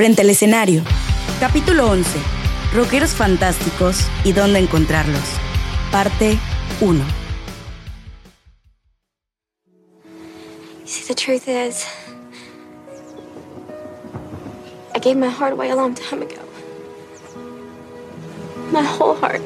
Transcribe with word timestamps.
Frente 0.00 0.22
al 0.22 0.30
escenario. 0.30 0.82
Capítulo 1.40 1.90
11. 1.90 2.18
Rockeros 2.74 3.10
fantásticos 3.10 3.98
y 4.24 4.32
dónde 4.32 4.58
encontrarlos. 4.58 5.20
Parte 5.92 6.38
1. 6.80 7.04
See, 10.86 11.04
the 11.06 11.14
truth 11.14 11.46
is, 11.46 11.84
I 14.94 15.00
gave 15.00 15.16
my 15.16 15.28
heart 15.28 15.52
away 15.52 15.68
a 15.68 15.76
long 15.76 15.94
time 15.94 16.22
ago. 16.22 16.40
My 18.72 18.82
whole 18.82 19.14
heart. 19.20 19.42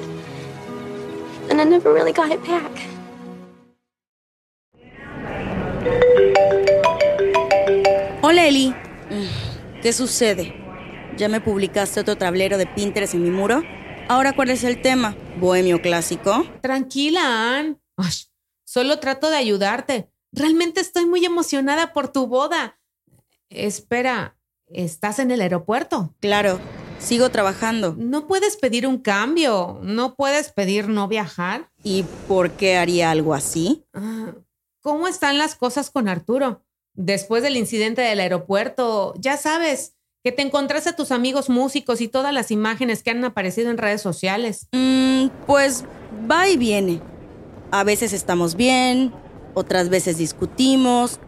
And 1.51 1.61
I 1.61 1.65
never 1.65 1.93
really 1.93 2.13
got 2.13 2.31
it 2.31 2.41
back. 2.47 2.71
Hola 8.23 8.47
Eli. 8.47 8.73
¿Qué 9.85 9.93
sucede? 9.93 10.55
¿Ya 11.19 11.29
me 11.29 11.43
publicaste 11.43 12.01
otro 12.01 12.17
tablero 12.17 12.57
de 12.57 12.65
Pinterest 12.65 13.13
en 13.13 13.23
mi 13.23 13.31
muro? 13.31 13.63
Ahora, 14.09 14.33
¿cuál 14.35 14.49
es 14.49 14.65
el 14.65 14.81
tema? 14.81 15.15
¿Bohemio 15.39 15.83
clásico? 15.83 16.47
Tranquila, 16.63 17.59
Ann. 17.59 17.79
Ay, 17.99 18.15
solo 18.65 18.99
trato 18.99 19.29
de 19.29 19.37
ayudarte. 19.37 20.11
Realmente 20.33 20.81
estoy 20.81 21.05
muy 21.05 21.23
emocionada 21.27 21.93
por 21.93 22.09
tu 22.09 22.27
boda. 22.27 22.81
Espera, 23.51 24.39
¿estás 24.69 25.19
en 25.19 25.31
el 25.31 25.43
aeropuerto? 25.43 26.15
Claro, 26.19 26.61
sigo 26.99 27.29
trabajando. 27.29 27.95
No 27.99 28.27
puedes 28.27 28.57
pedir 28.57 28.87
un 28.87 28.97
cambio. 28.97 29.81
No 29.83 30.15
puedes 30.15 30.51
pedir 30.51 30.89
no 30.89 31.09
viajar. 31.09 31.71
¿Y 31.83 32.05
por 32.27 32.53
qué 32.53 32.79
haría 32.79 33.11
algo 33.11 33.35
así? 33.35 33.85
Ah, 33.93 34.33
¿Cómo 34.81 35.09
están 35.09 35.37
las 35.37 35.55
cosas 35.55 35.91
con 35.91 36.09
Arturo? 36.09 36.65
Después 36.95 37.43
del 37.43 37.57
incidente 37.57 38.03
del 38.03 38.21
aeropuerto, 38.21 39.15
ya 39.19 39.37
sabes, 39.37 39.95
que 40.25 40.33
te 40.33 40.43
encontraste 40.43 40.91
a 40.91 40.97
tus 40.97 41.11
amigos 41.11 41.51
músicos 41.51 42.01
y 42.01 42.09
todas 42.09 42.33
las 42.33 42.51
imágenes 42.51 43.03
que 43.03 43.11
han 43.11 43.25
aparecido 43.25 43.71
en 43.71 43.79
redes 43.79 44.01
sociales. 44.01 44.69
Mm, 44.73 45.27
pues 45.47 45.85
va 46.31 46.49
y 46.49 46.57
viene. 46.57 47.01
A 47.71 47.85
veces 47.85 48.13
estamos 48.13 48.55
bien, 48.55 49.13
otras 49.53 49.91
veces 49.91 50.17
discutimos. 50.17 51.21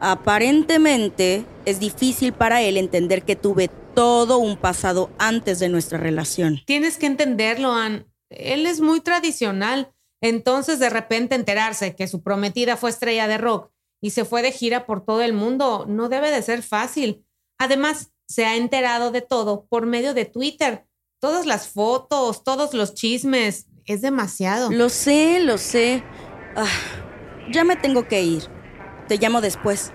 Aparentemente 0.00 1.44
es 1.66 1.80
difícil 1.80 2.32
para 2.32 2.62
él 2.62 2.78
entender 2.78 3.24
que 3.24 3.36
tuve 3.36 3.68
todo 3.94 4.38
un 4.38 4.56
pasado 4.56 5.10
antes 5.18 5.58
de 5.58 5.68
nuestra 5.68 5.98
relación. 5.98 6.60
Tienes 6.64 6.96
que 6.96 7.06
entenderlo, 7.06 7.72
Ann. 7.72 8.06
Él 8.30 8.64
es 8.64 8.80
muy 8.80 9.00
tradicional. 9.00 9.92
Entonces, 10.22 10.78
de 10.78 10.88
repente 10.88 11.34
enterarse 11.34 11.96
que 11.96 12.06
su 12.06 12.22
prometida 12.22 12.76
fue 12.76 12.90
estrella 12.90 13.26
de 13.26 13.38
rock 13.38 13.70
y 14.00 14.10
se 14.10 14.24
fue 14.24 14.42
de 14.42 14.52
gira 14.52 14.86
por 14.86 15.04
todo 15.04 15.22
el 15.22 15.32
mundo 15.32 15.84
no 15.88 16.08
debe 16.08 16.30
de 16.30 16.42
ser 16.42 16.62
fácil. 16.62 17.24
Además, 17.58 18.12
se 18.26 18.46
ha 18.46 18.56
enterado 18.56 19.10
de 19.10 19.20
todo 19.20 19.66
por 19.68 19.86
medio 19.86 20.14
de 20.14 20.24
Twitter. 20.24 20.86
Todas 21.20 21.46
las 21.46 21.68
fotos, 21.68 22.44
todos 22.44 22.72
los 22.72 22.94
chismes. 22.94 23.66
Es 23.84 24.00
demasiado. 24.00 24.70
Lo 24.70 24.88
sé, 24.88 25.40
lo 25.40 25.58
sé. 25.58 26.02
Ah, 26.56 26.66
ya 27.52 27.64
me 27.64 27.76
tengo 27.76 28.08
que 28.08 28.22
ir. 28.22 28.44
Te 29.08 29.18
llamo 29.18 29.40
después. 29.40 29.92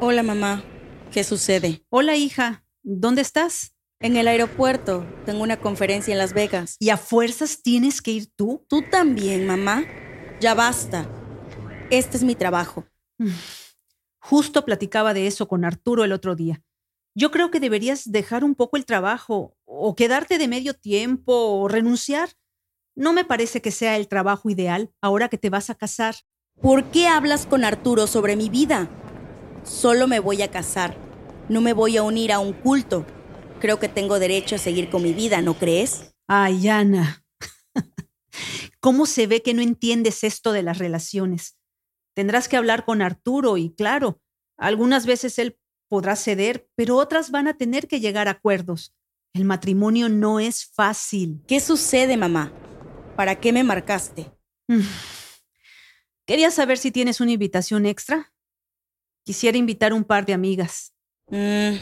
Hola, 0.00 0.22
mamá. 0.22 0.62
¿Qué 1.10 1.24
sucede? 1.24 1.84
Hola, 1.88 2.16
hija. 2.16 2.64
¿Dónde 2.82 3.22
estás? 3.22 3.74
En 3.98 4.16
el 4.16 4.28
aeropuerto. 4.28 5.06
Tengo 5.26 5.42
una 5.42 5.58
conferencia 5.58 6.12
en 6.12 6.18
Las 6.18 6.32
Vegas. 6.32 6.76
¿Y 6.78 6.90
a 6.90 6.96
fuerzas 6.96 7.62
tienes 7.62 8.00
que 8.00 8.12
ir 8.12 8.28
tú? 8.36 8.64
Tú 8.68 8.82
también, 8.90 9.46
mamá. 9.46 9.84
Ya 10.40 10.54
basta. 10.54 11.06
Este 11.90 12.16
es 12.16 12.22
mi 12.22 12.34
trabajo. 12.34 12.86
Justo 14.20 14.64
platicaba 14.64 15.12
de 15.12 15.26
eso 15.26 15.46
con 15.46 15.66
Arturo 15.66 16.02
el 16.02 16.12
otro 16.12 16.34
día. 16.34 16.62
Yo 17.14 17.30
creo 17.30 17.50
que 17.50 17.60
deberías 17.60 18.10
dejar 18.10 18.42
un 18.42 18.54
poco 18.54 18.78
el 18.78 18.86
trabajo, 18.86 19.54
o 19.66 19.94
quedarte 19.94 20.38
de 20.38 20.48
medio 20.48 20.72
tiempo, 20.72 21.32
o 21.34 21.68
renunciar. 21.68 22.30
No 22.96 23.12
me 23.12 23.24
parece 23.24 23.60
que 23.60 23.70
sea 23.70 23.96
el 23.96 24.08
trabajo 24.08 24.48
ideal 24.48 24.90
ahora 25.02 25.28
que 25.28 25.36
te 25.36 25.50
vas 25.50 25.68
a 25.68 25.74
casar. 25.74 26.14
¿Por 26.62 26.84
qué 26.84 27.06
hablas 27.06 27.44
con 27.44 27.62
Arturo 27.62 28.06
sobre 28.06 28.34
mi 28.36 28.48
vida? 28.48 28.88
Solo 29.62 30.06
me 30.06 30.20
voy 30.20 30.40
a 30.40 30.50
casar. 30.50 30.96
No 31.50 31.60
me 31.60 31.74
voy 31.74 31.98
a 31.98 32.02
unir 32.02 32.32
a 32.32 32.38
un 32.38 32.54
culto. 32.54 33.04
Creo 33.60 33.78
que 33.78 33.88
tengo 33.88 34.18
derecho 34.18 34.54
a 34.54 34.58
seguir 34.58 34.88
con 34.88 35.02
mi 35.02 35.12
vida, 35.12 35.42
¿no 35.42 35.54
crees? 35.54 36.14
Ay, 36.26 36.68
Ana. 36.68 37.24
¿Cómo 38.80 39.06
se 39.06 39.26
ve 39.26 39.42
que 39.42 39.54
no 39.54 39.62
entiendes 39.62 40.24
esto 40.24 40.52
de 40.52 40.62
las 40.62 40.78
relaciones? 40.78 41.58
Tendrás 42.14 42.48
que 42.48 42.56
hablar 42.56 42.84
con 42.84 43.02
Arturo 43.02 43.56
y 43.56 43.74
claro, 43.74 44.20
algunas 44.56 45.06
veces 45.06 45.38
él 45.38 45.58
podrá 45.88 46.16
ceder, 46.16 46.68
pero 46.76 46.96
otras 46.96 47.30
van 47.30 47.48
a 47.48 47.56
tener 47.56 47.88
que 47.88 48.00
llegar 48.00 48.28
a 48.28 48.32
acuerdos. 48.32 48.94
El 49.32 49.44
matrimonio 49.44 50.08
no 50.08 50.40
es 50.40 50.66
fácil. 50.66 51.42
¿Qué 51.46 51.60
sucede, 51.60 52.16
mamá? 52.16 52.52
¿Para 53.16 53.38
qué 53.38 53.52
me 53.52 53.64
marcaste? 53.64 54.30
Quería 56.26 56.50
saber 56.50 56.78
si 56.78 56.90
tienes 56.90 57.20
una 57.20 57.32
invitación 57.32 57.86
extra. 57.86 58.32
Quisiera 59.24 59.58
invitar 59.58 59.92
un 59.92 60.04
par 60.04 60.26
de 60.26 60.32
amigas. 60.32 60.94
Mm, 61.28 61.76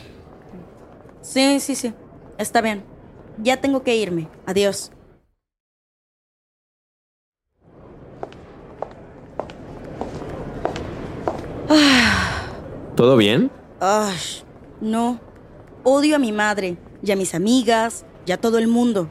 sí, 1.22 1.60
sí, 1.60 1.74
sí. 1.74 1.94
Está 2.38 2.60
bien. 2.60 2.84
Ya 3.38 3.60
tengo 3.60 3.82
que 3.82 3.96
irme. 3.96 4.28
Adiós. 4.46 4.90
¿Todo 12.98 13.16
bien? 13.16 13.52
Ay, 13.78 14.16
no. 14.80 15.20
Odio 15.84 16.16
a 16.16 16.18
mi 16.18 16.32
madre 16.32 16.78
y 17.00 17.12
a 17.12 17.16
mis 17.16 17.32
amigas 17.32 18.04
y 18.26 18.32
a 18.32 18.40
todo 18.40 18.58
el 18.58 18.66
mundo. 18.66 19.08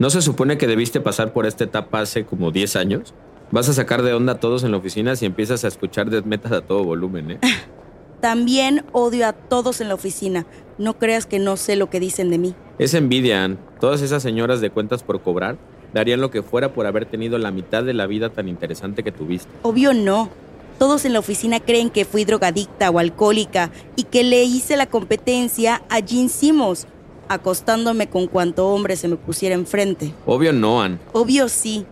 ¿No 0.00 0.10
se 0.10 0.22
supone 0.22 0.58
que 0.58 0.66
debiste 0.66 1.00
pasar 1.00 1.32
por 1.32 1.46
esta 1.46 1.62
etapa 1.62 2.00
hace 2.00 2.26
como 2.26 2.50
10 2.50 2.74
años? 2.74 3.14
Vas 3.52 3.68
a 3.68 3.74
sacar 3.74 4.02
de 4.02 4.12
onda 4.12 4.32
a 4.32 4.40
todos 4.40 4.64
en 4.64 4.72
la 4.72 4.78
oficina 4.78 5.14
si 5.14 5.24
empiezas 5.24 5.62
a 5.62 5.68
escuchar 5.68 6.10
death 6.10 6.24
metal 6.24 6.52
a 6.52 6.62
todo 6.62 6.82
volumen, 6.82 7.30
¿eh? 7.30 7.38
También 8.20 8.84
odio 8.90 9.28
a 9.28 9.32
todos 9.32 9.80
en 9.80 9.86
la 9.86 9.94
oficina. 9.94 10.44
No 10.76 10.98
creas 10.98 11.24
que 11.24 11.38
no 11.38 11.56
sé 11.56 11.76
lo 11.76 11.90
que 11.90 12.00
dicen 12.00 12.30
de 12.30 12.38
mí. 12.38 12.56
Es 12.80 12.92
envidia, 12.94 13.44
Ann. 13.44 13.60
Todas 13.78 14.02
esas 14.02 14.20
señoras 14.20 14.60
de 14.60 14.70
cuentas 14.70 15.04
por 15.04 15.22
cobrar 15.22 15.58
darían 15.94 16.20
lo 16.20 16.32
que 16.32 16.42
fuera 16.42 16.72
por 16.72 16.86
haber 16.86 17.06
tenido 17.06 17.38
la 17.38 17.52
mitad 17.52 17.84
de 17.84 17.94
la 17.94 18.08
vida 18.08 18.30
tan 18.30 18.48
interesante 18.48 19.04
que 19.04 19.12
tuviste. 19.12 19.48
Obvio 19.62 19.94
no. 19.94 20.28
Todos 20.78 21.04
en 21.04 21.12
la 21.12 21.18
oficina 21.18 21.58
creen 21.58 21.90
que 21.90 22.04
fui 22.04 22.24
drogadicta 22.24 22.88
o 22.90 23.00
alcohólica 23.00 23.70
y 23.96 24.04
que 24.04 24.22
le 24.22 24.44
hice 24.44 24.76
la 24.76 24.86
competencia 24.86 25.82
a 25.88 25.96
Gene 25.96 26.28
Simmons, 26.28 26.86
acostándome 27.28 28.08
con 28.08 28.28
cuanto 28.28 28.68
hombre 28.68 28.94
se 28.96 29.08
me 29.08 29.16
pusiera 29.16 29.56
enfrente. 29.56 30.14
Obvio 30.24 30.52
no, 30.52 30.80
Ann. 30.80 31.00
Obvio 31.12 31.48
sí. 31.48 31.84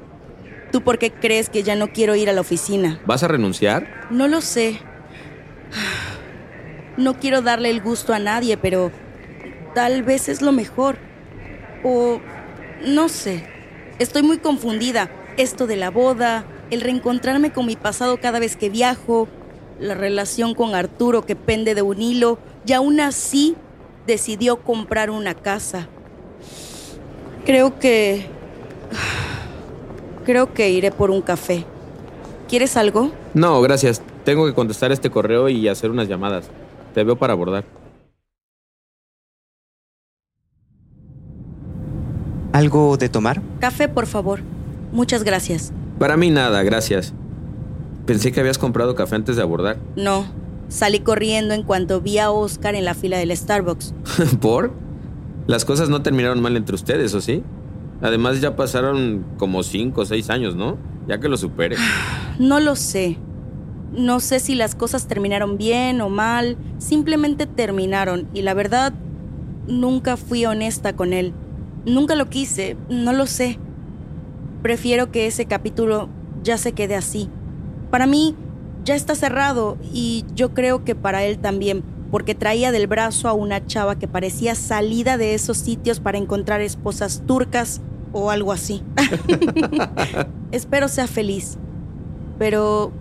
¿Tú 0.71 0.83
por 0.83 0.99
qué 0.99 1.11
crees 1.11 1.49
que 1.49 1.65
ya 1.65 1.75
no 1.75 1.93
quiero 1.93 2.15
ir 2.15 2.31
a 2.31 2.33
la 2.33 2.41
oficina? 2.41 3.01
¿Vas 3.07 3.25
a 3.25 3.29
renunciar? 3.29 4.07
No 4.11 4.29
lo 4.29 4.41
sé. 4.41 4.79
No 6.97 7.19
quiero 7.19 7.43
darle 7.43 7.71
el 7.71 7.83
gusto 7.83 8.15
a 8.15 8.19
nadie, 8.19 8.57
pero 8.57 8.91
tal 9.75 10.03
vez 10.03 10.29
es 10.29 10.43
lo 10.43 10.53
mejor. 10.53 10.97
O 11.83 12.21
no 12.87 13.09
sé. 13.09 13.45
Estoy 13.99 14.23
muy 14.23 14.39
confundida. 14.39 15.11
Esto 15.37 15.67
de 15.67 15.77
la 15.77 15.91
boda, 15.91 16.45
el 16.71 16.81
reencontrarme 16.81 17.53
con 17.53 17.67
mi 17.67 17.77
pasado 17.77 18.19
cada 18.19 18.39
vez 18.39 18.57
que 18.57 18.71
viajo, 18.71 19.29
la 19.79 19.95
relación 19.95 20.55
con 20.55 20.75
Arturo 20.75 21.23
que 21.23 21.37
pende 21.37 21.75
de 21.75 21.83
un 21.83 22.01
hilo, 22.01 22.39
y 22.67 22.73
aún 22.73 23.01
así 23.01 23.57
decidió 24.07 24.57
comprar 24.63 25.11
una 25.11 25.35
casa. 25.35 25.89
Creo 27.45 27.79
que... 27.79 28.27
Creo 30.25 30.53
que 30.53 30.71
iré 30.71 30.91
por 30.91 31.13
un 31.13 31.23
café. 31.23 31.65
¿Quieres 32.49 32.77
algo? 32.77 33.13
No, 33.35 33.61
gracias. 33.61 34.03
Tengo 34.25 34.45
que 34.47 34.55
contestar 34.55 34.91
este 34.91 35.09
correo 35.09 35.49
y 35.49 35.69
hacer 35.69 35.91
unas 35.91 36.09
llamadas. 36.09 36.51
Te 36.95 37.05
veo 37.05 37.17
para 37.17 37.33
abordar. 37.33 37.65
¿Algo 42.53 42.97
de 42.97 43.09
tomar? 43.09 43.41
Café, 43.61 43.87
por 43.89 44.07
favor. 44.07 44.41
Muchas 44.91 45.23
gracias. 45.23 45.73
Para 45.99 46.17
mí 46.17 46.31
nada, 46.31 46.63
gracias. 46.63 47.15
Pensé 48.07 48.33
que 48.33 48.41
habías 48.41 48.59
comprado 48.59 48.95
café 48.95 49.17
antes 49.17 49.37
de 49.37 49.43
abordar. 49.43 49.79
No, 49.97 50.27
salí 50.69 51.01
corriendo 51.01 51.55
en 51.55 51.63
cuanto 51.63 52.01
vi 52.01 52.19
a 52.19 52.31
Oscar 52.31 52.75
en 52.75 52.85
la 52.85 52.95
fila 52.95 53.19
del 53.19 53.37
Starbucks. 53.37 53.95
¿Por? 54.41 54.73
Las 55.47 55.65
cosas 55.65 55.89
no 55.89 56.03
terminaron 56.03 56.41
mal 56.41 56.57
entre 56.57 56.75
ustedes, 56.75 57.15
¿o 57.15 57.21
sí? 57.21 57.43
Además 58.03 58.41
ya 58.41 58.57
pasaron 58.57 59.25
como 59.39 59.63
cinco 59.63 60.03
o 60.03 60.05
seis 60.05 60.29
años, 60.29 60.55
¿no? 60.55 60.77
Ya 61.09 61.19
que 61.19 61.29
lo 61.29 61.37
supere. 61.37 61.77
No 62.39 62.61
lo 62.61 62.77
sé. 62.77 63.17
No 63.93 64.21
sé 64.21 64.41
si 64.41 64.55
las 64.57 64.75
cosas 64.75 65.09
terminaron 65.09 65.57
bien 65.57 66.03
o 66.03 66.11
mal, 66.11 66.59
simplemente 66.77 67.47
terminaron 67.47 68.29
y 68.35 68.43
la 68.43 68.53
verdad, 68.53 68.93
nunca 69.67 70.19
fui 70.19 70.45
honesta 70.45 70.95
con 70.95 71.15
él. 71.15 71.33
Nunca 71.87 72.15
lo 72.15 72.29
quise, 72.29 72.77
no 72.91 73.15
lo 73.15 73.25
sé. 73.25 73.59
Prefiero 74.63 75.11
que 75.11 75.27
ese 75.27 75.47
capítulo 75.47 76.09
ya 76.43 76.59
se 76.59 76.73
quede 76.73 76.95
así. 76.97 77.29
Para 77.91 78.07
mí, 78.07 78.35
ya 78.85 78.95
está 78.95 79.15
cerrado 79.15 79.77
y 79.93 80.25
yo 80.35 80.55
creo 80.55 80.85
que 80.85 80.95
para 80.95 81.25
él 81.25 81.39
también. 81.39 81.83
porque 82.11 82.35
traía 82.35 82.71
del 82.73 82.87
brazo 82.87 83.29
a 83.29 83.33
una 83.33 83.67
chava 83.67 83.99
que 83.99 84.09
parecía 84.09 84.55
salida 84.55 85.17
de 85.17 85.35
esos 85.35 85.57
sitios 85.59 86.01
para 86.01 86.19
encontrar 86.19 86.61
esposas 86.61 87.23
turcas 87.27 87.81
o 88.13 88.31
algo 88.31 88.53
así. 88.53 88.83
Espero 90.53 90.89
sea 90.89 91.07
feliz, 91.09 91.59
pero 92.39 92.93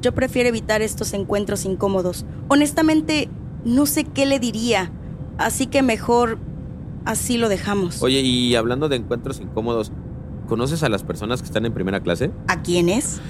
yo 0.00 0.12
prefiero 0.12 0.48
evitar 0.48 0.82
estos 0.82 1.14
encuentros 1.14 1.64
incómodos. 1.64 2.26
Honestamente, 2.48 3.28
no 3.64 3.86
sé 3.86 4.04
qué 4.04 4.26
le 4.26 4.38
diría, 4.38 4.92
así 5.38 5.66
que 5.66 5.82
mejor 5.82 6.38
así 7.04 7.38
lo 7.38 7.48
dejamos. 7.48 8.02
Oye, 8.02 8.20
y 8.20 8.54
hablando 8.54 8.88
de 8.88 8.96
encuentros 8.96 9.40
incómodos, 9.40 9.92
¿conoces 10.52 10.82
a 10.82 10.90
las 10.90 11.02
personas 11.02 11.40
que 11.40 11.46
están 11.46 11.64
en 11.64 11.72
primera 11.72 12.02
clase? 12.02 12.30
¿A 12.46 12.60
quiénes? 12.60 13.22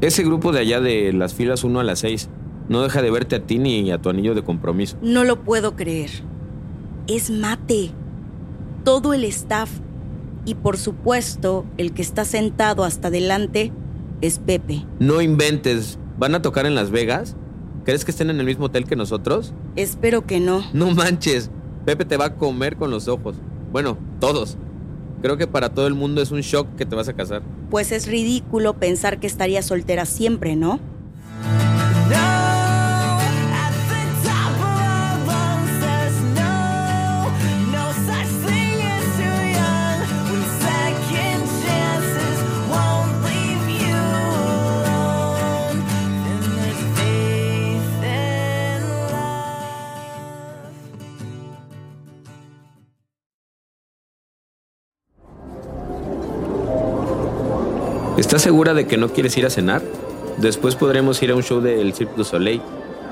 Ese 0.00 0.24
grupo 0.24 0.50
de 0.50 0.58
allá 0.58 0.80
de 0.80 1.12
las 1.12 1.32
filas 1.32 1.62
1 1.62 1.78
a 1.78 1.84
las 1.84 2.00
6 2.00 2.28
no 2.68 2.82
deja 2.82 3.02
de 3.02 3.10
verte 3.12 3.36
a 3.36 3.46
ti 3.46 3.60
ni 3.60 3.88
a 3.92 4.02
tu 4.02 4.08
anillo 4.08 4.34
de 4.34 4.42
compromiso. 4.42 4.96
No 5.00 5.22
lo 5.22 5.44
puedo 5.44 5.76
creer. 5.76 6.10
Es 7.06 7.30
mate. 7.30 7.92
Todo 8.82 9.14
el 9.14 9.22
staff. 9.22 9.70
Y 10.44 10.56
por 10.56 10.76
supuesto, 10.76 11.64
el 11.76 11.92
que 11.92 12.02
está 12.02 12.24
sentado 12.24 12.82
hasta 12.82 13.08
adelante 13.08 13.70
es 14.20 14.40
Pepe. 14.40 14.84
No 14.98 15.22
inventes. 15.22 16.00
¿Van 16.18 16.34
a 16.34 16.42
tocar 16.42 16.66
en 16.66 16.74
Las 16.74 16.90
Vegas? 16.90 17.36
¿Crees 17.84 18.04
que 18.04 18.10
estén 18.10 18.28
en 18.28 18.40
el 18.40 18.46
mismo 18.46 18.64
hotel 18.64 18.86
que 18.86 18.96
nosotros? 18.96 19.54
Espero 19.76 20.26
que 20.26 20.40
no. 20.40 20.64
No 20.72 20.90
manches. 20.90 21.48
Pepe 21.84 22.04
te 22.04 22.16
va 22.16 22.24
a 22.24 22.34
comer 22.34 22.76
con 22.76 22.90
los 22.90 23.06
ojos. 23.06 23.36
Bueno, 23.70 23.96
todos. 24.18 24.58
Creo 25.22 25.36
que 25.36 25.46
para 25.46 25.70
todo 25.70 25.86
el 25.86 25.94
mundo 25.94 26.20
es 26.22 26.30
un 26.30 26.40
shock 26.40 26.68
que 26.76 26.86
te 26.86 26.94
vas 26.94 27.08
a 27.08 27.14
casar. 27.14 27.42
Pues 27.70 27.92
es 27.92 28.06
ridículo 28.06 28.74
pensar 28.74 29.18
que 29.18 29.26
estaría 29.26 29.62
soltera 29.62 30.04
siempre, 30.04 30.56
¿no? 30.56 30.78
¿Estás 58.16 58.40
segura 58.40 58.72
de 58.72 58.86
que 58.86 58.96
no 58.96 59.10
quieres 59.10 59.36
ir 59.36 59.44
a 59.44 59.50
cenar? 59.50 59.82
Después 60.38 60.74
podremos 60.74 61.22
ir 61.22 61.30
a 61.30 61.34
un 61.34 61.42
show 61.42 61.60
del 61.60 61.92
Cirque 61.92 62.14
du 62.16 62.24
Soleil. 62.24 62.62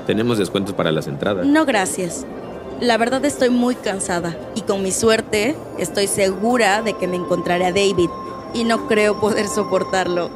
Tenemos 0.07 0.39
descuentos 0.39 0.73
para 0.73 0.91
las 0.91 1.05
entradas. 1.05 1.45
No, 1.45 1.63
gracias. 1.63 2.25
La 2.81 2.97
verdad 2.97 3.23
estoy 3.23 3.51
muy 3.51 3.75
cansada 3.75 4.35
y 4.55 4.61
con 4.61 4.81
mi 4.81 4.91
suerte 4.91 5.55
estoy 5.77 6.07
segura 6.07 6.81
de 6.81 6.93
que 6.93 7.07
me 7.07 7.17
encontraré 7.17 7.65
a 7.65 7.71
David 7.71 8.09
y 8.55 8.63
no 8.63 8.87
creo 8.87 9.19
poder 9.19 9.47
soportarlo. 9.47 10.31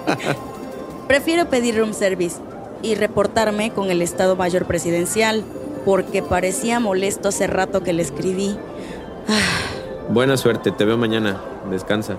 Prefiero 1.08 1.48
pedir 1.48 1.78
room 1.78 1.94
service 1.94 2.36
y 2.82 2.94
reportarme 2.94 3.72
con 3.72 3.90
el 3.90 4.02
Estado 4.02 4.36
Mayor 4.36 4.66
Presidencial 4.66 5.44
porque 5.86 6.22
parecía 6.22 6.78
molesto 6.78 7.30
hace 7.30 7.46
rato 7.46 7.82
que 7.82 7.94
le 7.94 8.02
escribí. 8.02 8.54
Buena 10.10 10.36
suerte, 10.36 10.72
te 10.72 10.84
veo 10.84 10.98
mañana. 10.98 11.40
Descansa. 11.70 12.18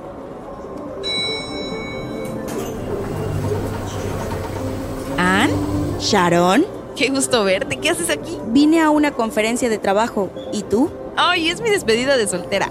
¿Sharon? 6.03 6.65
Qué 6.97 7.09
gusto 7.09 7.45
verte. 7.45 7.77
¿Qué 7.77 7.89
haces 7.89 8.09
aquí? 8.09 8.37
Vine 8.47 8.81
a 8.81 8.89
una 8.89 9.11
conferencia 9.11 9.69
de 9.69 9.77
trabajo. 9.77 10.29
¿Y 10.51 10.63
tú? 10.63 10.91
Ay, 11.15 11.49
es 11.49 11.61
mi 11.61 11.69
despedida 11.69 12.17
de 12.17 12.27
soltera. 12.27 12.69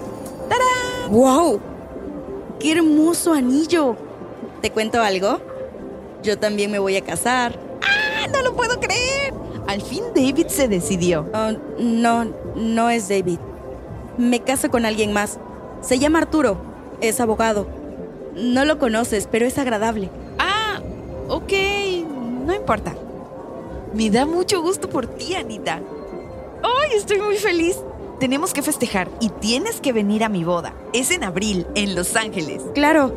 ¡Wow! 1.08 1.58
¡Qué 2.60 2.72
hermoso 2.72 3.32
anillo! 3.32 3.96
¿Te 4.60 4.70
cuento 4.70 5.00
algo? 5.00 5.40
Yo 6.22 6.38
también 6.38 6.70
me 6.70 6.78
voy 6.78 6.96
a 6.96 7.04
casar. 7.04 7.58
¡Ah! 7.82 8.26
No 8.30 8.42
lo 8.42 8.54
puedo 8.54 8.78
creer. 8.78 9.32
Al 9.66 9.80
fin 9.80 10.04
David 10.14 10.48
se 10.48 10.68
decidió. 10.68 11.26
Oh, 11.32 11.52
no, 11.78 12.26
no 12.54 12.90
es 12.90 13.08
David. 13.08 13.38
Me 14.18 14.40
caso 14.40 14.70
con 14.70 14.84
alguien 14.84 15.12
más. 15.12 15.38
Se 15.80 15.98
llama 15.98 16.18
Arturo. 16.18 16.58
Es 17.00 17.18
abogado. 17.18 17.66
No 18.34 18.66
lo 18.66 18.78
conoces, 18.78 19.26
pero 19.30 19.46
es 19.46 19.56
agradable. 19.56 20.10
Ah, 20.38 20.80
ok. 21.28 21.52
No 22.44 22.54
importa. 22.54 22.94
Me 23.94 24.08
da 24.08 24.24
mucho 24.24 24.62
gusto 24.62 24.88
por 24.88 25.06
ti, 25.06 25.34
Anita. 25.34 25.80
¡Ay, 26.62 26.96
estoy 26.96 27.20
muy 27.20 27.36
feliz! 27.36 27.76
Tenemos 28.18 28.54
que 28.54 28.62
festejar 28.62 29.10
y 29.20 29.28
tienes 29.28 29.80
que 29.80 29.92
venir 29.92 30.24
a 30.24 30.28
mi 30.28 30.44
boda. 30.44 30.74
Es 30.92 31.10
en 31.10 31.24
abril, 31.24 31.66
en 31.74 31.94
Los 31.94 32.16
Ángeles. 32.16 32.62
Claro, 32.74 33.14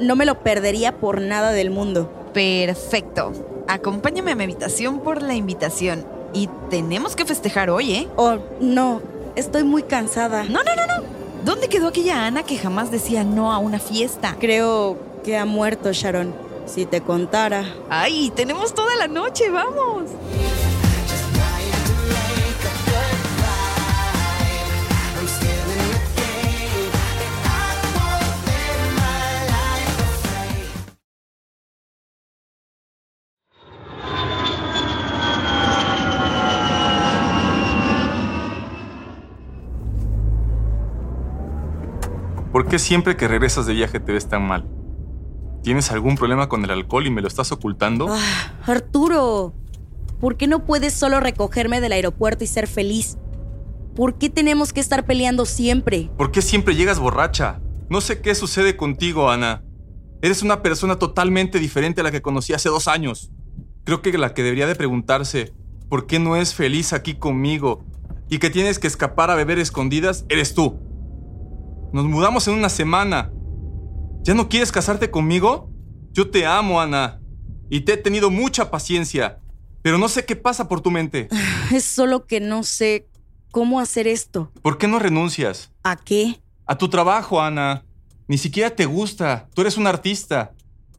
no 0.00 0.16
me 0.16 0.24
lo 0.24 0.42
perdería 0.42 0.98
por 0.98 1.20
nada 1.20 1.52
del 1.52 1.70
mundo. 1.70 2.10
Perfecto. 2.32 3.32
Acompáñame 3.68 4.32
a 4.32 4.34
mi 4.34 4.44
habitación 4.44 5.00
por 5.00 5.22
la 5.22 5.34
invitación. 5.34 6.04
Y 6.32 6.48
tenemos 6.70 7.14
que 7.14 7.24
festejar 7.24 7.70
hoy, 7.70 7.92
¿eh? 7.92 8.08
Oh, 8.16 8.38
no, 8.60 9.02
estoy 9.36 9.62
muy 9.62 9.82
cansada. 9.82 10.44
No, 10.44 10.60
no, 10.64 10.74
no, 10.74 10.86
no. 10.86 11.04
¿Dónde 11.44 11.68
quedó 11.68 11.88
aquella 11.88 12.26
Ana 12.26 12.42
que 12.42 12.58
jamás 12.58 12.90
decía 12.90 13.22
no 13.22 13.52
a 13.52 13.58
una 13.58 13.78
fiesta? 13.78 14.36
Creo 14.40 14.96
que 15.22 15.36
ha 15.36 15.44
muerto 15.44 15.92
Sharon. 15.92 16.49
Si 16.66 16.86
te 16.86 17.00
contara. 17.00 17.64
¡Ay, 17.88 18.30
tenemos 18.34 18.74
toda 18.74 18.94
la 18.96 19.08
noche! 19.08 19.50
¡Vamos! 19.50 20.10
¿Por 42.52 42.66
qué 42.66 42.78
siempre 42.78 43.16
que 43.16 43.28
regresas 43.28 43.66
de 43.66 43.74
viaje 43.74 44.00
te 44.00 44.12
ves 44.12 44.28
tan 44.28 44.42
mal? 44.46 44.66
¿Tienes 45.62 45.90
algún 45.90 46.16
problema 46.16 46.48
con 46.48 46.64
el 46.64 46.70
alcohol 46.70 47.06
y 47.06 47.10
me 47.10 47.20
lo 47.20 47.28
estás 47.28 47.52
ocultando? 47.52 48.06
Ah, 48.08 48.54
Arturo, 48.66 49.54
¿por 50.18 50.36
qué 50.36 50.46
no 50.46 50.64
puedes 50.64 50.94
solo 50.94 51.20
recogerme 51.20 51.80
del 51.80 51.92
aeropuerto 51.92 52.44
y 52.44 52.46
ser 52.46 52.66
feliz? 52.66 53.18
¿Por 53.94 54.16
qué 54.16 54.30
tenemos 54.30 54.72
que 54.72 54.80
estar 54.80 55.04
peleando 55.04 55.44
siempre? 55.44 56.10
¿Por 56.16 56.30
qué 56.30 56.40
siempre 56.40 56.74
llegas 56.74 56.98
borracha? 56.98 57.60
No 57.90 58.00
sé 58.00 58.20
qué 58.22 58.34
sucede 58.34 58.76
contigo, 58.76 59.30
Ana. 59.30 59.62
Eres 60.22 60.42
una 60.42 60.62
persona 60.62 60.96
totalmente 60.96 61.58
diferente 61.58 62.00
a 62.00 62.04
la 62.04 62.10
que 62.10 62.22
conocí 62.22 62.52
hace 62.52 62.68
dos 62.68 62.88
años. 62.88 63.30
Creo 63.84 64.00
que 64.00 64.16
la 64.16 64.32
que 64.32 64.42
debería 64.42 64.66
de 64.66 64.76
preguntarse 64.76 65.52
por 65.88 66.06
qué 66.06 66.18
no 66.18 66.36
es 66.36 66.54
feliz 66.54 66.92
aquí 66.92 67.14
conmigo 67.14 67.84
y 68.28 68.38
que 68.38 68.48
tienes 68.48 68.78
que 68.78 68.86
escapar 68.86 69.30
a 69.30 69.34
beber 69.34 69.58
escondidas 69.58 70.24
eres 70.28 70.54
tú. 70.54 70.78
Nos 71.92 72.04
mudamos 72.04 72.46
en 72.46 72.54
una 72.54 72.68
semana. 72.68 73.32
¿Ya 74.22 74.34
no 74.34 74.48
quieres 74.48 74.70
casarte 74.70 75.10
conmigo? 75.10 75.70
Yo 76.12 76.30
te 76.30 76.44
amo, 76.44 76.80
Ana. 76.80 77.20
Y 77.70 77.80
te 77.80 77.94
he 77.94 77.96
tenido 77.96 78.30
mucha 78.30 78.70
paciencia. 78.70 79.38
Pero 79.82 79.96
no 79.96 80.08
sé 80.08 80.26
qué 80.26 80.36
pasa 80.36 80.68
por 80.68 80.82
tu 80.82 80.90
mente. 80.90 81.28
Es 81.72 81.84
solo 81.84 82.26
que 82.26 82.40
no 82.40 82.62
sé 82.62 83.08
cómo 83.50 83.80
hacer 83.80 84.06
esto. 84.06 84.52
¿Por 84.60 84.76
qué 84.76 84.88
no 84.88 84.98
renuncias? 84.98 85.72
¿A 85.82 85.96
qué? 85.96 86.40
A 86.66 86.76
tu 86.76 86.88
trabajo, 86.88 87.40
Ana. 87.40 87.84
Ni 88.28 88.36
siquiera 88.36 88.70
te 88.70 88.84
gusta. 88.84 89.48
Tú 89.54 89.62
eres 89.62 89.78
un 89.78 89.86
artista. 89.86 90.52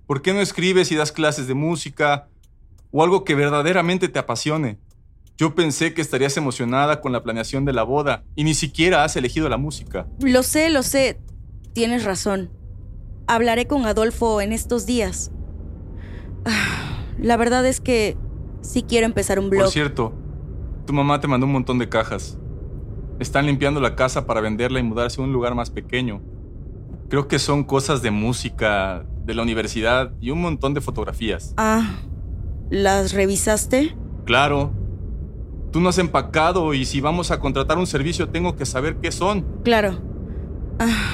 ¿Por 0.08 0.22
qué 0.22 0.34
no 0.34 0.42
escribes 0.42 0.92
y 0.92 0.96
das 0.96 1.12
clases 1.12 1.48
de 1.48 1.54
música? 1.54 2.28
O 2.92 3.04
algo 3.04 3.24
que 3.24 3.36
verdaderamente 3.36 4.10
te 4.10 4.20
apasione. 4.20 4.80
Yo 5.38 5.56
pensé 5.56 5.94
que 5.94 6.02
estarías 6.02 6.36
emocionada 6.38 7.02
con 7.02 7.12
la 7.12 7.24
planeación 7.24 7.66
de 7.66 7.74
la 7.74 7.84
boda 7.84 8.24
y 8.36 8.44
ni 8.44 8.54
siquiera 8.54 9.04
has 9.04 9.16
elegido 9.16 9.48
la 9.48 9.58
música. 9.58 10.08
Lo 10.20 10.44
sé, 10.44 10.70
lo 10.70 10.84
sé. 10.84 11.20
Tienes 11.74 12.04
razón. 12.04 12.50
Hablaré 13.32 13.66
con 13.66 13.86
Adolfo 13.86 14.42
en 14.42 14.52
estos 14.52 14.86
días. 14.86 15.32
Ah, 16.44 17.06
La 17.18 17.38
verdad 17.38 17.66
es 17.66 17.80
que 17.80 18.18
sí 18.60 18.84
quiero 18.84 19.06
empezar 19.06 19.40
un 19.40 19.50
blog. 19.50 19.64
Por 19.64 19.72
cierto, 19.72 20.14
tu 20.86 20.92
mamá 20.92 21.22
te 21.22 21.30
mandó 21.30 21.46
un 21.46 21.54
montón 21.54 21.80
de 21.80 21.88
cajas. 21.88 22.38
Están 23.20 23.46
limpiando 23.46 23.80
la 23.80 23.96
casa 23.96 24.26
para 24.26 24.42
venderla 24.42 24.82
y 24.82 24.84
mudarse 24.84 25.22
a 25.22 25.24
un 25.24 25.32
lugar 25.32 25.56
más 25.56 25.70
pequeño. 25.70 26.22
Creo 27.08 27.30
que 27.30 27.40
son 27.40 27.64
cosas 27.64 28.02
de 28.02 28.12
música, 28.12 29.06
de 29.24 29.34
la 29.34 29.44
universidad 29.44 30.12
y 30.20 30.32
un 30.32 30.42
montón 30.42 30.74
de 30.74 30.82
fotografías. 30.82 31.54
Ah, 31.56 32.00
¿las 32.70 33.14
revisaste? 33.14 33.96
Claro. 34.26 34.74
Tú 35.72 35.80
no 35.80 35.88
has 35.88 36.00
empacado 36.00 36.74
y 36.74 36.84
si 36.84 37.00
vamos 37.00 37.32
a 37.32 37.40
contratar 37.40 37.78
un 37.78 37.88
servicio 37.88 38.28
tengo 38.28 38.58
que 38.58 38.66
saber 38.66 38.98
qué 38.98 39.10
son. 39.14 39.46
Claro. 39.64 40.02
Ah, 40.80 41.14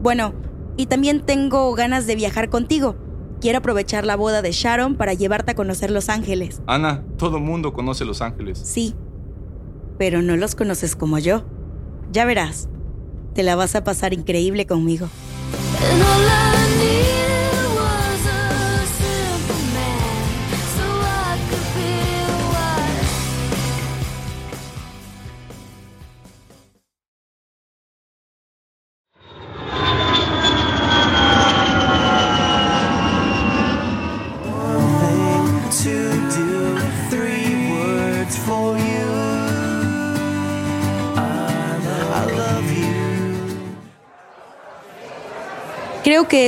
bueno, 0.00 0.32
y 0.80 0.86
también 0.86 1.20
tengo 1.20 1.74
ganas 1.74 2.06
de 2.06 2.16
viajar 2.16 2.48
contigo. 2.48 2.96
Quiero 3.38 3.58
aprovechar 3.58 4.06
la 4.06 4.16
boda 4.16 4.40
de 4.40 4.50
Sharon 4.50 4.96
para 4.96 5.12
llevarte 5.12 5.50
a 5.50 5.54
conocer 5.54 5.90
Los 5.90 6.08
Ángeles. 6.08 6.62
Ana, 6.66 7.04
todo 7.18 7.38
mundo 7.38 7.74
conoce 7.74 8.06
Los 8.06 8.22
Ángeles. 8.22 8.58
Sí, 8.58 8.94
pero 9.98 10.22
no 10.22 10.38
los 10.38 10.54
conoces 10.54 10.96
como 10.96 11.18
yo. 11.18 11.44
Ya 12.12 12.24
verás, 12.24 12.70
te 13.34 13.42
la 13.42 13.56
vas 13.56 13.74
a 13.74 13.84
pasar 13.84 14.14
increíble 14.14 14.66
conmigo. 14.66 15.10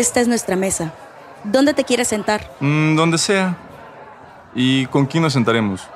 Esta 0.03 0.21
es 0.21 0.27
nuestra 0.27 0.57
mesa. 0.57 0.93
¿Dónde 1.45 1.75
te 1.75 1.85
quieres 1.85 2.09
sentar? 2.09 2.51
Mm, 2.59 2.97
donde 2.97 3.19
sea. 3.19 3.57
¿Y 4.53 4.87
con 4.87 5.07
quién 5.07 5.23
nos 5.23 5.33
sentaremos? 5.33 5.87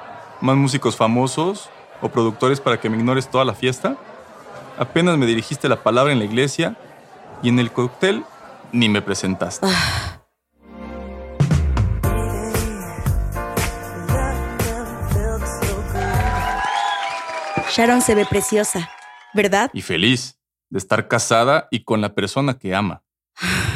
¿Más 0.40 0.56
músicos 0.56 0.96
famosos 0.96 1.68
o 2.00 2.08
productores 2.08 2.60
para 2.60 2.80
que 2.80 2.88
me 2.88 2.96
ignores 2.96 3.28
toda 3.28 3.44
la 3.44 3.52
fiesta? 3.52 3.96
Apenas 4.78 5.18
me 5.18 5.26
dirigiste 5.26 5.68
la 5.68 5.82
palabra 5.82 6.12
en 6.12 6.20
la 6.20 6.24
iglesia 6.24 6.76
y 7.42 7.48
en 7.48 7.58
el 7.58 7.72
cóctel 7.72 8.24
ni 8.70 8.88
me 8.88 9.02
presentaste. 9.02 9.66
Sharon 17.72 18.00
se 18.02 18.14
ve 18.14 18.24
preciosa, 18.24 18.88
¿verdad? 19.34 19.68
Y 19.72 19.82
feliz 19.82 20.38
de 20.70 20.78
estar 20.78 21.08
casada 21.08 21.66
y 21.72 21.82
con 21.82 22.00
la 22.00 22.14
persona 22.14 22.56
que 22.56 22.72
ama. 22.72 23.02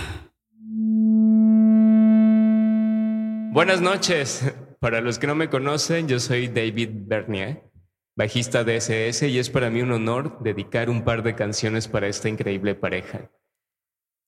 Buenas 3.52 3.80
noches. 3.80 4.42
Para 4.80 5.00
los 5.00 5.18
que 5.18 5.26
no 5.26 5.34
me 5.34 5.50
conocen, 5.50 6.08
yo 6.08 6.18
soy 6.20 6.48
David 6.48 6.90
Bernier, 6.92 7.70
bajista 8.16 8.64
de 8.64 8.76
SS, 8.76 9.28
y 9.28 9.38
es 9.38 9.50
para 9.50 9.68
mí 9.70 9.82
un 9.82 9.92
honor 9.92 10.38
dedicar 10.42 10.88
un 10.88 11.04
par 11.04 11.22
de 11.22 11.34
canciones 11.34 11.86
para 11.88 12.06
esta 12.08 12.28
increíble 12.28 12.74
pareja. 12.74 13.30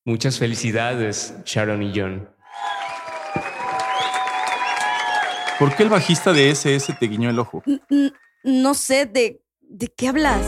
Muchas 0.05 0.39
felicidades, 0.39 1.35
Sharon 1.45 1.83
y 1.83 1.93
John. 1.99 2.29
¿Por 5.59 5.75
qué 5.77 5.85
el 5.85 5.89
bajista 5.89 6.33
de 6.33 6.51
SS 6.51 6.95
te 6.99 7.07
guiñó 7.07 7.31
el 7.31 7.39
ojo? 7.39 7.63
N- 7.67 7.81
n- 7.89 8.13
no 8.43 8.75
sé 8.75 9.07
de, 9.07 9.43
de 9.61 9.87
qué 9.89 10.09
hablas. 10.09 10.45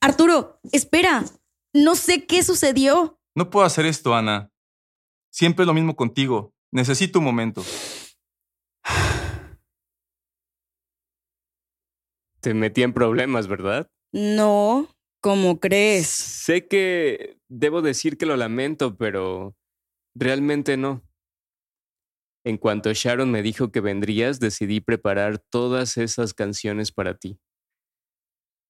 Arturo, 0.00 0.60
espera. 0.72 1.24
No 1.72 1.94
sé 1.94 2.26
qué 2.26 2.42
sucedió. 2.42 3.18
No 3.34 3.50
puedo 3.50 3.66
hacer 3.66 3.86
esto, 3.86 4.14
Ana. 4.14 4.50
Siempre 5.30 5.64
es 5.64 5.66
lo 5.66 5.74
mismo 5.74 5.96
contigo. 5.96 6.54
Necesito 6.72 7.18
un 7.18 7.26
momento. 7.26 7.62
Te 12.40 12.54
metí 12.54 12.82
en 12.82 12.92
problemas, 12.92 13.48
¿verdad? 13.48 13.90
No, 14.12 14.88
¿cómo 15.20 15.60
crees? 15.60 16.06
Sé 16.06 16.66
que 16.66 17.38
debo 17.48 17.82
decir 17.82 18.16
que 18.16 18.26
lo 18.26 18.36
lamento, 18.36 18.96
pero 18.96 19.56
realmente 20.14 20.76
no. 20.76 21.02
En 22.46 22.58
cuanto 22.58 22.92
Sharon 22.92 23.32
me 23.32 23.42
dijo 23.42 23.72
que 23.72 23.80
vendrías, 23.80 24.38
decidí 24.38 24.80
preparar 24.80 25.38
todas 25.50 25.96
esas 25.96 26.32
canciones 26.32 26.92
para 26.92 27.18
ti. 27.18 27.40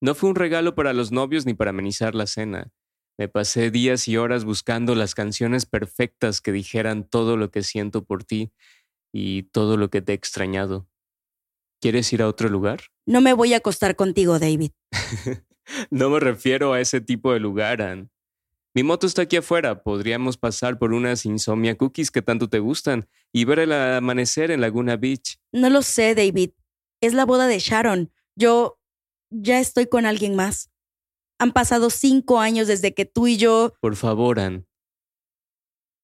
No 0.01 0.15
fue 0.15 0.31
un 0.31 0.35
regalo 0.35 0.75
para 0.75 0.95
los 0.95 1.13
novios 1.13 1.45
ni 1.45 1.53
para 1.53 1.73
amenizar 1.73 2.15
la 2.15 2.27
cena. 2.27 2.73
Me 3.19 3.29
pasé 3.29 3.71
días 3.71 4.09
y 4.09 4.17
horas 4.17 4.47
buscando 4.47 4.95
las 4.95 5.15
canciones 5.15 5.67
perfectas 5.67 6.41
que 6.41 6.53
dijeran 6.53 7.07
todo 7.07 7.37
lo 7.37 7.51
que 7.51 7.63
siento 7.63 8.03
por 8.03 8.25
ti 8.25 8.51
y 9.13 9.43
todo 9.43 9.77
lo 9.77 9.91
que 9.91 10.01
te 10.01 10.13
he 10.13 10.15
extrañado. 10.15 10.89
¿Quieres 11.79 12.11
ir 12.15 12.23
a 12.23 12.29
otro 12.29 12.49
lugar? 12.49 12.81
No 13.05 13.21
me 13.21 13.35
voy 13.35 13.53
a 13.53 13.59
acostar 13.59 13.95
contigo, 13.95 14.39
David. 14.39 14.71
No 15.91 16.11
me 16.11 16.21
refiero 16.21 16.73
a 16.73 16.81
ese 16.81 17.01
tipo 17.01 17.33
de 17.33 17.41
lugar, 17.41 17.83
Ann. 17.83 18.09
Mi 18.77 18.83
moto 18.83 19.07
está 19.07 19.23
aquí 19.23 19.39
afuera. 19.39 19.83
Podríamos 19.83 20.37
pasar 20.37 20.79
por 20.79 20.93
unas 20.93 21.25
insomnia 21.25 21.79
cookies 21.79 22.11
que 22.11 22.21
tanto 22.21 22.51
te 22.51 22.59
gustan 22.59 23.09
y 23.33 23.47
ver 23.47 23.61
el 23.61 23.73
amanecer 23.73 24.51
en 24.51 24.61
Laguna 24.61 24.99
Beach. 24.99 25.41
No 25.51 25.71
lo 25.71 25.81
sé, 25.81 26.15
David. 26.15 26.51
Es 27.01 27.15
la 27.15 27.25
boda 27.25 27.47
de 27.47 27.59
Sharon. 27.59 28.13
Yo 28.39 28.79
ya 29.31 29.61
estoy 29.61 29.87
con 29.87 30.05
alguien 30.05 30.37
más. 30.37 30.71
Han 31.39 31.53
pasado 31.53 31.89
cinco 31.89 32.39
años 32.39 32.69
desde 32.69 32.93
que 32.93 33.07
tú 33.07 33.27
y 33.27 33.39
yo... 33.39 33.73
Por 33.81 33.97
favor, 33.97 34.39
Ann. 34.39 34.69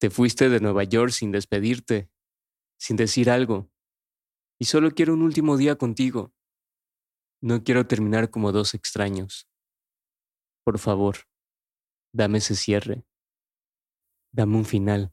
Te 0.01 0.09
fuiste 0.09 0.49
de 0.49 0.61
Nueva 0.61 0.85
York 0.85 1.11
sin 1.11 1.31
despedirte, 1.31 2.09
sin 2.79 2.97
decir 2.97 3.29
algo. 3.29 3.71
Y 4.59 4.65
solo 4.65 4.93
quiero 4.93 5.13
un 5.13 5.21
último 5.21 5.59
día 5.59 5.77
contigo. 5.77 6.33
No 7.43 7.65
quiero 7.65 7.87
terminar 7.87 8.31
como 8.31 8.51
dos 8.51 8.73
extraños. 8.73 9.47
Por 10.65 10.79
favor, 10.79 11.27
dame 12.13 12.39
ese 12.39 12.55
cierre. 12.55 13.05
Dame 14.33 14.57
un 14.57 14.65
final. 14.65 15.13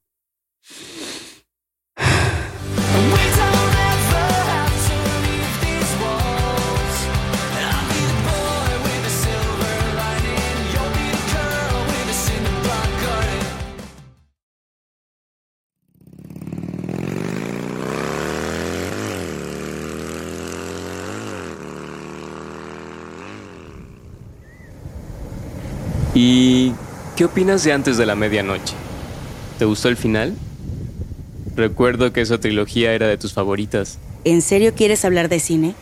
¿Y 26.22 26.74
qué 27.20 27.26
opinas 27.26 27.66
de 27.66 27.74
antes 27.74 27.98
de 27.98 28.06
la 28.06 28.16
medianoche? 28.16 28.74
¿Te 29.58 29.66
gustó 29.66 29.90
el 29.90 29.98
final? 29.98 30.38
Recuerdo 31.54 32.14
que 32.14 32.22
esa 32.22 32.40
trilogía 32.40 32.94
era 32.94 33.08
de 33.08 33.18
tus 33.18 33.34
favoritas. 33.34 34.00
¿En 34.24 34.42
serio 34.42 34.74
quieres 34.74 35.04
hablar 35.04 35.28
de 35.28 35.42
cine? 35.42 35.76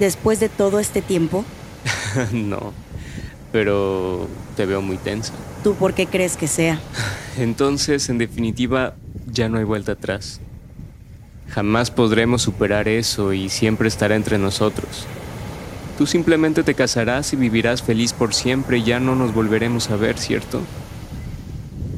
Después 0.00 0.40
de 0.40 0.48
todo 0.48 0.80
este 0.80 1.02
tiempo, 1.02 1.44
no, 2.32 2.72
pero 3.52 4.26
te 4.56 4.66
veo 4.66 4.82
muy 4.82 4.96
tensa. 4.96 5.32
¿tú 5.62 5.76
por 5.76 5.94
qué 5.94 6.06
crees 6.06 6.36
que 6.36 6.48
sea? 6.48 6.80
Entonces, 7.38 8.08
en 8.08 8.18
definitiva, 8.18 8.94
ya 9.30 9.48
no 9.48 9.58
hay 9.58 9.64
vuelta 9.64 9.92
atrás. 9.92 10.40
Jamás 11.50 11.92
podremos 11.92 12.42
superar 12.42 12.88
eso 12.88 13.32
y 13.32 13.50
siempre 13.50 13.86
estará 13.86 14.16
entre 14.16 14.36
nosotros. 14.36 15.06
Tú 16.00 16.06
simplemente 16.06 16.62
te 16.62 16.74
casarás 16.74 17.34
y 17.34 17.36
vivirás 17.36 17.82
feliz 17.82 18.14
por 18.14 18.32
siempre 18.32 18.78
y 18.78 18.84
ya 18.84 18.98
no 18.98 19.14
nos 19.14 19.34
volveremos 19.34 19.90
a 19.90 19.96
ver, 19.96 20.16
¿cierto? 20.16 20.62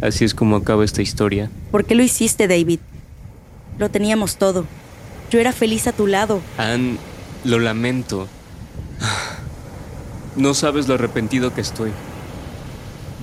Así 0.00 0.25
es 0.25 0.35
como 0.35 0.56
acaba 0.56 0.85
esta 0.85 1.02
historia. 1.02 1.52
¿Por 1.71 1.85
qué 1.85 1.94
lo 1.94 2.02
hiciste, 2.02 2.49
David? 2.49 2.80
Lo 3.78 3.92
teníamos 3.92 4.38
todo. 4.38 4.66
Yo 5.30 5.38
era 5.38 5.52
feliz 5.52 5.87
a 5.87 5.92
tu 5.92 6.09
lado. 6.09 6.42
Ann, 6.59 6.99
lo 7.44 7.61
lamento. 7.61 8.26
No 10.35 10.52
sabes 10.54 10.88
lo 10.88 10.94
arrepentido 10.94 11.54
que 11.54 11.61
estoy. 11.61 11.92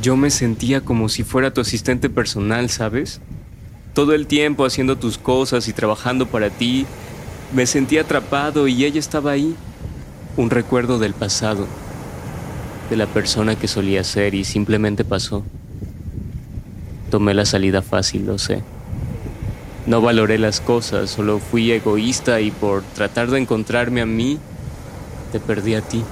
Yo 0.02 0.16
me 0.16 0.30
sentía 0.30 0.80
como 0.80 1.10
si 1.10 1.24
fuera 1.26 1.54
tu 1.54 1.60
asistente 1.60 2.10
personal, 2.10 2.70
¿sabes? 2.70 3.20
Todo 3.94 4.14
el 4.14 4.28
tiempo 4.28 4.64
haciendo 4.64 4.98
tus 4.98 5.18
cosas 5.18 5.68
y 5.68 5.74
trabajando 5.74 6.26
para 6.28 6.50
ti. 6.50 6.86
Me 7.54 7.66
sentía 7.66 8.04
atrapado 8.04 8.70
y 8.70 8.86
ella 8.86 9.02
estaba 9.02 9.32
ahí. 9.32 9.58
Un 10.38 10.50
recuerdo 10.50 11.00
del 11.00 11.14
pasado. 11.14 11.68
De 12.90 12.96
la 12.96 13.08
persona 13.08 13.56
que 13.56 13.68
solía 13.68 14.04
ser 14.04 14.34
y 14.34 14.44
simplemente 14.44 15.04
pasó. 15.04 15.44
Tomé 17.10 17.34
la 17.34 17.46
salida 17.46 17.82
fácil, 17.82 18.26
lo 18.26 18.38
sé. 18.38 18.62
No 19.86 20.02
valoré 20.02 20.38
las 20.38 20.62
cosas, 20.62 21.10
solo 21.10 21.40
fui 21.40 21.72
egoísta 21.72 22.42
y 22.42 22.52
por 22.52 22.84
tratar 22.84 23.32
de 23.32 23.40
encontrarme 23.40 24.02
a 24.02 24.06
mí, 24.06 24.38
te 25.32 25.40
perdí 25.40 25.74
a 25.74 25.82
ti. 25.82 26.04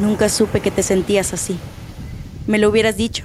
Nunca 0.00 0.28
supe 0.28 0.60
que 0.60 0.70
te 0.70 0.82
sentías 0.82 1.32
así. 1.32 1.58
Me 2.46 2.58
lo 2.58 2.68
hubieras 2.68 2.96
dicho. 2.96 3.24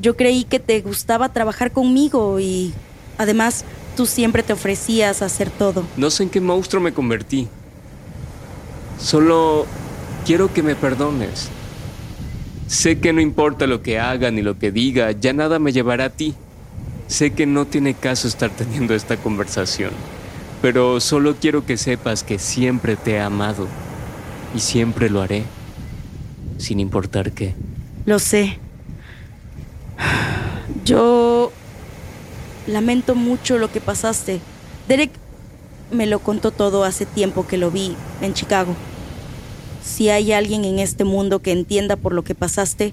Yo 0.00 0.16
creí 0.16 0.44
que 0.44 0.60
te 0.60 0.80
gustaba 0.80 1.32
trabajar 1.32 1.72
conmigo 1.72 2.40
y 2.40 2.72
además 3.18 3.64
tú 3.96 4.06
siempre 4.06 4.42
te 4.42 4.52
ofrecías 4.52 5.20
a 5.20 5.26
hacer 5.26 5.50
todo. 5.50 5.84
No 5.96 6.10
sé 6.10 6.22
en 6.22 6.30
qué 6.30 6.40
monstruo 6.40 6.82
me 6.82 6.92
convertí. 6.92 7.48
Solo 9.00 9.66
quiero 10.26 10.52
que 10.52 10.62
me 10.62 10.74
perdones. 10.74 11.48
Sé 12.66 12.98
que 12.98 13.12
no 13.12 13.20
importa 13.20 13.66
lo 13.66 13.82
que 13.82 13.98
haga 13.98 14.30
ni 14.30 14.42
lo 14.42 14.58
que 14.58 14.70
diga, 14.70 15.12
ya 15.12 15.32
nada 15.32 15.58
me 15.58 15.72
llevará 15.72 16.06
a 16.06 16.10
ti. 16.10 16.34
Sé 17.06 17.32
que 17.32 17.46
no 17.46 17.66
tiene 17.66 17.94
caso 17.94 18.28
estar 18.28 18.50
teniendo 18.50 18.94
esta 18.94 19.16
conversación, 19.16 19.92
pero 20.60 21.00
solo 21.00 21.36
quiero 21.40 21.64
que 21.64 21.78
sepas 21.78 22.22
que 22.22 22.38
siempre 22.38 22.96
te 22.96 23.12
he 23.12 23.20
amado 23.20 23.66
y 24.54 24.60
siempre 24.60 25.08
lo 25.08 25.22
haré, 25.22 25.44
sin 26.58 26.80
importar 26.80 27.32
qué. 27.32 27.54
Lo 28.04 28.18
sé. 28.18 28.58
Yo 30.84 31.50
lamento 32.66 33.14
mucho 33.14 33.56
lo 33.56 33.72
que 33.72 33.80
pasaste. 33.80 34.40
Derek 34.86 35.10
me 35.90 36.06
lo 36.06 36.18
contó 36.18 36.50
todo 36.50 36.84
hace 36.84 37.06
tiempo 37.06 37.46
que 37.46 37.56
lo 37.56 37.70
vi 37.70 37.96
en 38.20 38.34
Chicago. 38.34 38.74
Si 39.82 40.10
hay 40.10 40.32
alguien 40.32 40.64
en 40.64 40.78
este 40.78 41.04
mundo 41.04 41.40
que 41.40 41.52
entienda 41.52 41.96
por 41.96 42.12
lo 42.12 42.22
que 42.22 42.34
pasaste, 42.34 42.92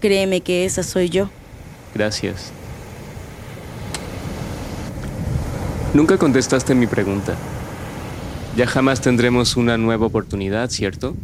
créeme 0.00 0.40
que 0.40 0.64
esa 0.64 0.82
soy 0.82 1.10
yo. 1.10 1.28
Gracias. 1.94 2.52
Nunca 5.92 6.16
contestaste 6.16 6.74
mi 6.74 6.86
pregunta. 6.86 7.34
Ya 8.56 8.66
jamás 8.66 9.00
tendremos 9.00 9.56
una 9.56 9.76
nueva 9.76 10.06
oportunidad, 10.06 10.70
¿cierto? 10.70 11.16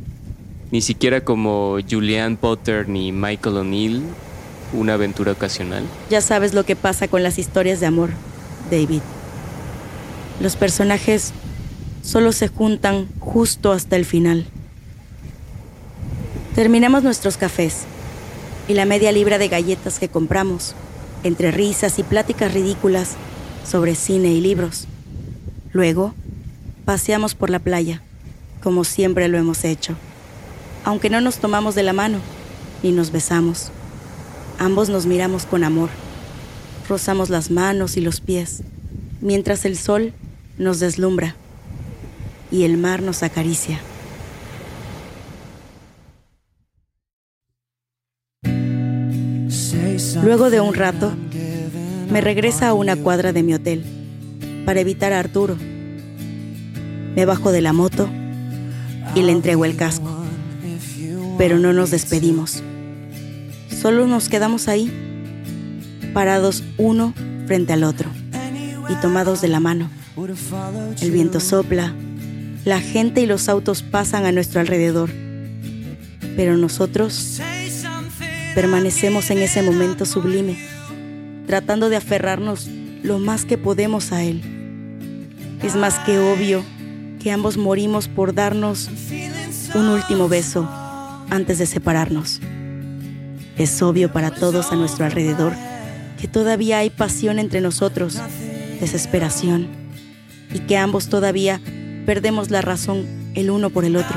Ni 0.72 0.80
siquiera 0.80 1.22
como 1.22 1.78
Julianne 1.88 2.36
Potter 2.36 2.88
ni 2.88 3.12
Michael 3.12 3.58
O'Neill, 3.58 4.02
una 4.72 4.94
aventura 4.94 5.32
ocasional. 5.32 5.84
Ya 6.10 6.20
sabes 6.20 6.54
lo 6.54 6.64
que 6.64 6.74
pasa 6.74 7.06
con 7.06 7.22
las 7.22 7.38
historias 7.38 7.78
de 7.78 7.86
amor, 7.86 8.10
David. 8.70 9.02
Los 10.40 10.56
personajes 10.56 11.32
solo 12.02 12.32
se 12.32 12.48
juntan 12.48 13.08
justo 13.20 13.72
hasta 13.72 13.96
el 13.96 14.04
final. 14.04 14.46
Terminamos 16.54 17.02
nuestros 17.02 17.36
cafés 17.36 17.84
y 18.68 18.74
la 18.74 18.84
media 18.84 19.12
libra 19.12 19.38
de 19.38 19.48
galletas 19.48 19.98
que 19.98 20.08
compramos, 20.08 20.74
entre 21.22 21.50
risas 21.50 21.98
y 21.98 22.02
pláticas 22.02 22.52
ridículas 22.52 23.16
sobre 23.68 23.94
cine 23.94 24.28
y 24.28 24.40
libros. 24.40 24.86
Luego, 25.72 26.14
paseamos 26.84 27.34
por 27.34 27.50
la 27.50 27.58
playa, 27.58 28.02
como 28.62 28.84
siempre 28.84 29.28
lo 29.28 29.38
hemos 29.38 29.64
hecho, 29.64 29.96
aunque 30.84 31.10
no 31.10 31.20
nos 31.20 31.38
tomamos 31.38 31.74
de 31.74 31.82
la 31.82 31.92
mano 31.92 32.18
ni 32.82 32.92
nos 32.92 33.10
besamos. 33.10 33.70
Ambos 34.58 34.88
nos 34.88 35.06
miramos 35.06 35.44
con 35.44 35.64
amor, 35.64 35.90
rozamos 36.88 37.30
las 37.30 37.50
manos 37.50 37.96
y 37.96 38.00
los 38.00 38.20
pies, 38.20 38.62
mientras 39.20 39.64
el 39.64 39.76
sol 39.76 40.12
nos 40.58 40.80
deslumbra 40.80 41.36
y 42.50 42.64
el 42.64 42.76
mar 42.76 43.02
nos 43.02 43.22
acaricia. 43.22 43.80
Luego 50.22 50.50
de 50.50 50.60
un 50.60 50.74
rato, 50.74 51.12
me 52.10 52.20
regresa 52.20 52.68
a 52.68 52.74
una 52.74 52.96
cuadra 52.96 53.32
de 53.32 53.42
mi 53.42 53.54
hotel 53.54 53.84
para 54.64 54.80
evitar 54.80 55.12
a 55.12 55.20
Arturo. 55.20 55.56
Me 57.14 57.24
bajo 57.24 57.52
de 57.52 57.60
la 57.60 57.72
moto 57.72 58.08
y 59.14 59.22
le 59.22 59.32
entrego 59.32 59.64
el 59.64 59.76
casco. 59.76 60.10
Pero 61.38 61.58
no 61.58 61.72
nos 61.72 61.90
despedimos. 61.90 62.62
Solo 63.70 64.06
nos 64.06 64.28
quedamos 64.28 64.68
ahí, 64.68 64.90
parados 66.14 66.64
uno 66.78 67.12
frente 67.46 67.72
al 67.72 67.84
otro 67.84 68.10
y 68.88 68.94
tomados 68.96 69.40
de 69.40 69.48
la 69.48 69.60
mano. 69.60 69.90
El 70.16 71.10
viento 71.10 71.40
sopla, 71.40 71.94
la 72.64 72.80
gente 72.80 73.20
y 73.20 73.26
los 73.26 73.50
autos 73.50 73.82
pasan 73.82 74.24
a 74.24 74.32
nuestro 74.32 74.60
alrededor. 74.60 75.10
Pero 76.36 76.56
nosotros 76.56 77.38
permanecemos 78.54 79.30
en 79.30 79.38
ese 79.38 79.60
momento 79.60 80.06
sublime, 80.06 80.56
tratando 81.46 81.90
de 81.90 81.96
aferrarnos 81.96 82.66
lo 83.02 83.18
más 83.18 83.44
que 83.44 83.58
podemos 83.58 84.10
a 84.12 84.24
él. 84.24 84.42
Es 85.62 85.76
más 85.76 85.98
que 85.98 86.18
obvio 86.18 86.64
que 87.22 87.30
ambos 87.30 87.58
morimos 87.58 88.08
por 88.08 88.32
darnos 88.32 88.88
un 89.74 89.88
último 89.88 90.30
beso 90.30 90.66
antes 91.28 91.58
de 91.58 91.66
separarnos. 91.66 92.40
Es 93.58 93.82
obvio 93.82 94.10
para 94.10 94.30
todos 94.30 94.72
a 94.72 94.76
nuestro 94.76 95.04
alrededor 95.04 95.52
que 96.18 96.26
todavía 96.26 96.78
hay 96.78 96.88
pasión 96.88 97.38
entre 97.38 97.60
nosotros, 97.60 98.18
desesperación, 98.80 99.85
y 100.52 100.60
que 100.60 100.76
ambos 100.76 101.08
todavía 101.08 101.60
perdemos 102.04 102.50
la 102.50 102.62
razón 102.62 103.06
el 103.34 103.50
uno 103.50 103.70
por 103.70 103.84
el 103.84 103.96
otro. 103.96 104.16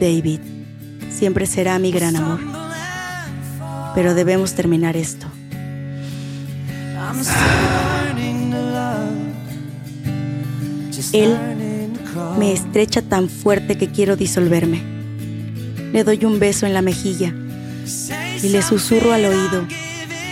David 0.00 0.40
siempre 1.10 1.46
será 1.46 1.78
mi 1.78 1.92
gran 1.92 2.16
amor. 2.16 2.40
Pero 3.94 4.14
debemos 4.14 4.54
terminar 4.54 4.96
esto. 4.96 5.26
Él 11.12 11.36
me 12.38 12.52
estrecha 12.52 13.02
tan 13.02 13.28
fuerte 13.28 13.76
que 13.76 13.90
quiero 13.90 14.16
disolverme. 14.16 14.82
Le 15.92 16.04
doy 16.04 16.24
un 16.24 16.38
beso 16.38 16.66
en 16.66 16.74
la 16.74 16.82
mejilla 16.82 17.34
y 18.42 18.48
le 18.48 18.62
susurro 18.62 19.12
al 19.12 19.24
oído 19.24 19.66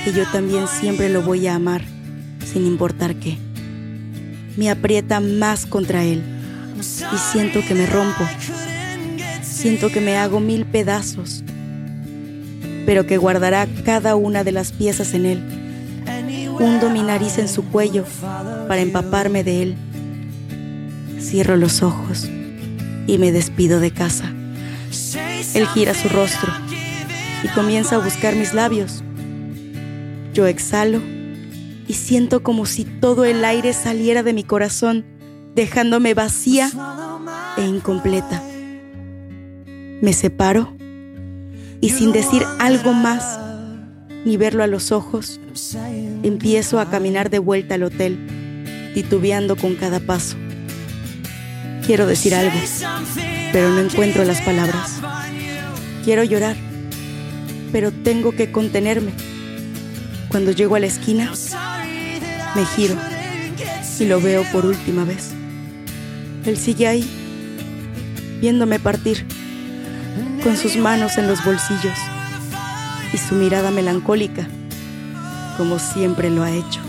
que 0.04 0.12
yo 0.12 0.24
también 0.30 0.66
siempre 0.68 1.08
lo 1.08 1.22
voy 1.22 1.46
a 1.48 1.56
amar, 1.56 1.82
sin 2.44 2.64
importar 2.66 3.16
qué. 3.16 3.47
Me 4.58 4.70
aprieta 4.70 5.20
más 5.20 5.66
contra 5.66 6.02
él 6.02 6.20
y 6.80 7.18
siento 7.30 7.60
que 7.64 7.76
me 7.76 7.86
rompo. 7.86 8.28
Siento 9.40 9.88
que 9.88 10.00
me 10.00 10.16
hago 10.16 10.40
mil 10.40 10.66
pedazos, 10.66 11.44
pero 12.84 13.06
que 13.06 13.18
guardará 13.18 13.68
cada 13.84 14.16
una 14.16 14.42
de 14.42 14.50
las 14.50 14.72
piezas 14.72 15.14
en 15.14 15.26
él. 15.26 15.44
Hundo 16.58 16.90
mi 16.90 17.02
nariz 17.02 17.38
en 17.38 17.46
su 17.46 17.66
cuello 17.66 18.04
para 18.66 18.80
empaparme 18.80 19.44
de 19.44 19.62
él. 19.62 19.76
Cierro 21.20 21.56
los 21.56 21.84
ojos 21.84 22.28
y 23.06 23.16
me 23.18 23.30
despido 23.30 23.78
de 23.78 23.92
casa. 23.92 24.24
Él 25.54 25.68
gira 25.68 25.94
su 25.94 26.08
rostro 26.08 26.52
y 27.44 27.48
comienza 27.50 27.94
a 27.94 27.98
buscar 28.00 28.34
mis 28.34 28.54
labios. 28.54 29.04
Yo 30.34 30.48
exhalo 30.48 31.00
y 31.88 31.94
siento 31.94 32.42
como 32.42 32.66
si 32.66 32.84
todo 32.84 33.24
el 33.24 33.44
aire 33.44 33.72
saliera 33.72 34.22
de 34.22 34.34
mi 34.34 34.44
corazón, 34.44 35.04
dejándome 35.54 36.12
vacía 36.14 36.70
e 37.56 37.64
incompleta. 37.64 38.42
Me 40.00 40.12
separo 40.12 40.76
y 41.80 41.90
sin 41.90 42.12
decir 42.12 42.44
algo 42.58 42.92
más, 42.92 43.40
ni 44.24 44.36
verlo 44.36 44.62
a 44.62 44.66
los 44.66 44.92
ojos, 44.92 45.40
empiezo 46.22 46.78
a 46.78 46.90
caminar 46.90 47.30
de 47.30 47.38
vuelta 47.38 47.76
al 47.76 47.84
hotel, 47.84 48.90
titubeando 48.94 49.56
con 49.56 49.74
cada 49.74 49.98
paso. 49.98 50.36
Quiero 51.86 52.06
decir 52.06 52.34
algo, 52.34 52.58
pero 53.52 53.70
no 53.70 53.80
encuentro 53.80 54.24
las 54.24 54.42
palabras. 54.42 55.00
Quiero 56.04 56.22
llorar, 56.22 56.56
pero 57.72 57.92
tengo 57.92 58.32
que 58.32 58.52
contenerme. 58.52 59.12
Cuando 60.28 60.52
llego 60.52 60.76
a 60.76 60.80
la 60.80 60.86
esquina, 60.86 61.32
me 62.54 62.64
giro 62.64 62.96
y 63.98 64.04
lo 64.04 64.20
veo 64.20 64.44
por 64.52 64.64
última 64.64 65.04
vez. 65.04 65.32
Él 66.44 66.56
sigue 66.56 66.86
ahí, 66.86 67.08
viéndome 68.40 68.78
partir, 68.78 69.26
con 70.42 70.56
sus 70.56 70.76
manos 70.76 71.18
en 71.18 71.26
los 71.26 71.44
bolsillos 71.44 71.98
y 73.12 73.18
su 73.18 73.34
mirada 73.34 73.70
melancólica, 73.70 74.46
como 75.56 75.78
siempre 75.78 76.30
lo 76.30 76.42
ha 76.42 76.50
hecho. 76.50 76.80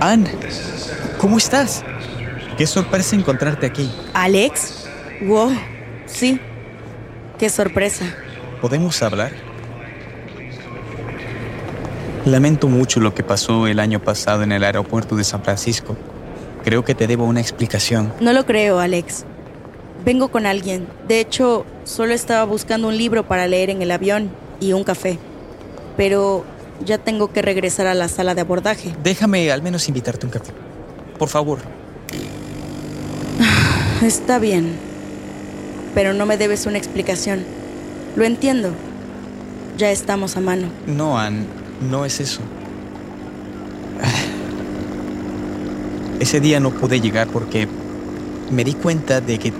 Ann, 0.00 0.24
¿cómo 1.18 1.38
estás? 1.38 1.82
Qué 2.56 2.66
sorpresa 2.66 3.14
encontrarte 3.14 3.66
aquí. 3.66 3.90
¿Alex? 4.14 4.86
Wow, 5.22 5.52
sí. 6.06 6.40
Qué 7.38 7.50
sorpresa. 7.50 8.06
¿Podemos 8.62 9.02
hablar? 9.02 9.32
Lamento 12.24 12.66
mucho 12.68 12.98
lo 12.98 13.14
que 13.14 13.22
pasó 13.22 13.66
el 13.66 13.78
año 13.78 14.00
pasado 14.00 14.42
en 14.42 14.52
el 14.52 14.64
aeropuerto 14.64 15.16
de 15.16 15.24
San 15.24 15.42
Francisco. 15.42 15.96
Creo 16.64 16.82
que 16.82 16.94
te 16.94 17.06
debo 17.06 17.24
una 17.24 17.40
explicación. 17.40 18.12
No 18.20 18.32
lo 18.32 18.46
creo, 18.46 18.80
Alex. 18.80 19.26
Vengo 20.04 20.28
con 20.28 20.46
alguien. 20.46 20.88
De 21.06 21.20
hecho, 21.20 21.66
solo 21.84 22.14
estaba 22.14 22.44
buscando 22.44 22.88
un 22.88 22.96
libro 22.96 23.26
para 23.28 23.46
leer 23.46 23.68
en 23.68 23.82
el 23.82 23.90
avión 23.90 24.30
y 24.60 24.72
un 24.72 24.82
café. 24.82 25.18
Pero 25.96 26.44
ya 26.84 26.96
tengo 26.98 27.32
que 27.32 27.42
regresar 27.42 27.86
a 27.86 27.94
la 27.94 28.08
sala 28.08 28.34
de 28.34 28.40
abordaje. 28.40 28.94
Déjame 29.02 29.52
al 29.52 29.62
menos 29.62 29.88
invitarte 29.88 30.24
a 30.24 30.28
un 30.28 30.32
café. 30.32 30.52
Por 31.18 31.28
favor. 31.28 31.75
Está 34.02 34.38
bien. 34.38 34.76
Pero 35.94 36.12
no 36.12 36.26
me 36.26 36.36
debes 36.36 36.66
una 36.66 36.76
explicación. 36.76 37.44
Lo 38.14 38.24
entiendo. 38.24 38.72
Ya 39.78 39.90
estamos 39.90 40.36
a 40.36 40.40
mano. 40.40 40.68
No, 40.86 41.18
Ann, 41.18 41.46
no 41.90 42.04
es 42.04 42.20
eso. 42.20 42.40
Ese 46.20 46.40
día 46.40 46.60
no 46.60 46.70
pude 46.70 47.00
llegar 47.00 47.28
porque 47.28 47.68
me 48.50 48.64
di 48.64 48.74
cuenta 48.74 49.20
de 49.20 49.38
que 49.38 49.52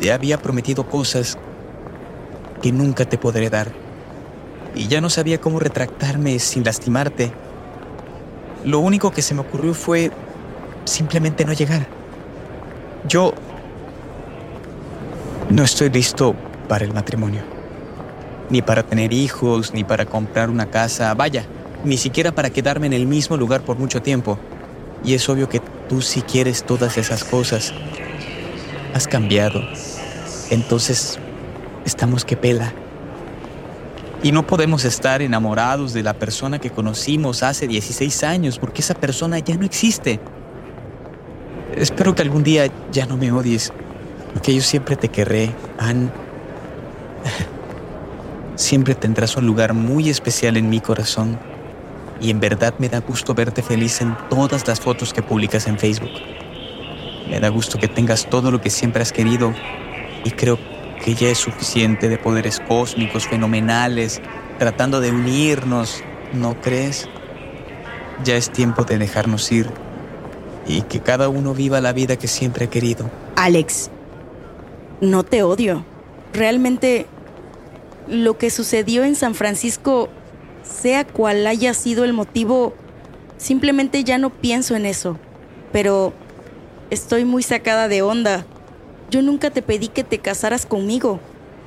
te 0.00 0.12
había 0.12 0.38
prometido 0.38 0.88
cosas 0.88 1.38
que 2.62 2.72
nunca 2.72 3.04
te 3.04 3.18
podré 3.18 3.50
dar. 3.50 3.72
Y 4.74 4.86
ya 4.86 5.00
no 5.00 5.10
sabía 5.10 5.40
cómo 5.40 5.58
retractarme 5.58 6.38
sin 6.38 6.64
lastimarte. 6.64 7.32
Lo 8.64 8.78
único 8.78 9.10
que 9.10 9.22
se 9.22 9.34
me 9.34 9.40
ocurrió 9.40 9.74
fue 9.74 10.10
simplemente 10.84 11.44
no 11.44 11.52
llegar. 11.52 11.86
Yo 13.08 13.34
no 15.50 15.64
estoy 15.64 15.90
listo 15.90 16.34
para 16.68 16.84
el 16.84 16.94
matrimonio. 16.94 17.42
Ni 18.50 18.62
para 18.62 18.84
tener 18.84 19.12
hijos, 19.12 19.74
ni 19.74 19.84
para 19.84 20.06
comprar 20.06 20.48
una 20.48 20.66
casa. 20.66 21.12
Vaya, 21.14 21.44
ni 21.84 21.96
siquiera 21.96 22.32
para 22.32 22.50
quedarme 22.50 22.86
en 22.86 22.92
el 22.92 23.06
mismo 23.06 23.36
lugar 23.36 23.62
por 23.62 23.76
mucho 23.76 24.00
tiempo. 24.00 24.38
Y 25.04 25.14
es 25.14 25.28
obvio 25.28 25.48
que 25.48 25.60
tú 25.88 26.02
sí 26.02 26.22
quieres 26.22 26.62
todas 26.64 26.96
esas 26.98 27.24
cosas. 27.24 27.74
Has 28.94 29.08
cambiado. 29.08 29.60
Entonces, 30.50 31.18
estamos 31.84 32.24
que 32.24 32.36
pela. 32.36 32.72
Y 34.22 34.32
no 34.32 34.46
podemos 34.46 34.84
estar 34.84 35.20
enamorados 35.20 35.92
de 35.92 36.02
la 36.02 36.14
persona 36.14 36.58
que 36.58 36.70
conocimos 36.70 37.42
hace 37.42 37.66
16 37.66 38.22
años 38.22 38.58
porque 38.58 38.82
esa 38.82 38.94
persona 38.94 39.38
ya 39.38 39.56
no 39.56 39.64
existe. 39.64 40.20
Espero 41.74 42.14
que 42.14 42.22
algún 42.22 42.42
día 42.42 42.70
ya 42.92 43.06
no 43.06 43.16
me 43.16 43.32
odies, 43.32 43.72
porque 44.32 44.54
yo 44.54 44.62
siempre 44.62 44.96
te 44.96 45.08
querré, 45.08 45.50
Ann. 45.78 46.12
Siempre 48.56 48.94
tendrás 48.94 49.36
un 49.36 49.46
lugar 49.46 49.74
muy 49.74 50.10
especial 50.10 50.56
en 50.56 50.68
mi 50.68 50.80
corazón. 50.80 51.38
Y 52.20 52.30
en 52.30 52.40
verdad 52.40 52.74
me 52.78 52.88
da 52.88 53.00
gusto 53.00 53.34
verte 53.34 53.62
feliz 53.62 54.00
en 54.02 54.16
todas 54.28 54.68
las 54.68 54.80
fotos 54.80 55.14
que 55.14 55.22
publicas 55.22 55.66
en 55.66 55.78
Facebook. 55.78 56.10
Me 57.28 57.40
da 57.40 57.48
gusto 57.48 57.78
que 57.78 57.88
tengas 57.88 58.28
todo 58.28 58.50
lo 58.50 58.60
que 58.60 58.68
siempre 58.68 59.02
has 59.02 59.12
querido 59.12 59.54
y 60.24 60.30
creo 60.32 60.58
que 61.02 61.14
ya 61.14 61.30
es 61.30 61.38
suficiente 61.38 62.08
de 62.08 62.18
poderes 62.18 62.60
cósmicos 62.60 63.26
fenomenales 63.26 64.20
tratando 64.58 65.00
de 65.00 65.10
unirnos, 65.10 66.02
¿no 66.34 66.60
crees? 66.60 67.08
Ya 68.24 68.36
es 68.36 68.50
tiempo 68.50 68.84
de 68.84 68.98
dejarnos 68.98 69.50
ir 69.50 69.70
y 70.66 70.82
que 70.82 71.00
cada 71.00 71.30
uno 71.30 71.54
viva 71.54 71.80
la 71.80 71.94
vida 71.94 72.16
que 72.16 72.28
siempre 72.28 72.66
ha 72.66 72.70
querido. 72.70 73.10
Alex, 73.36 73.90
no 75.00 75.22
te 75.24 75.42
odio. 75.42 75.84
Realmente, 76.32 77.06
lo 78.08 78.38
que 78.38 78.50
sucedió 78.50 79.04
en 79.04 79.14
San 79.14 79.34
Francisco, 79.34 80.08
sea 80.62 81.06
cual 81.06 81.46
haya 81.46 81.74
sido 81.74 82.04
el 82.04 82.12
motivo, 82.12 82.74
simplemente 83.36 84.04
ya 84.04 84.18
no 84.18 84.30
pienso 84.30 84.76
en 84.76 84.86
eso. 84.86 85.18
Pero 85.72 86.12
estoy 86.90 87.24
muy 87.24 87.42
sacada 87.42 87.88
de 87.88 88.02
onda. 88.02 88.44
Yo 89.10 89.22
nunca 89.22 89.50
te 89.50 89.62
pedí 89.62 89.88
que 89.88 90.04
te 90.04 90.18
casaras 90.18 90.66
conmigo. 90.66 91.20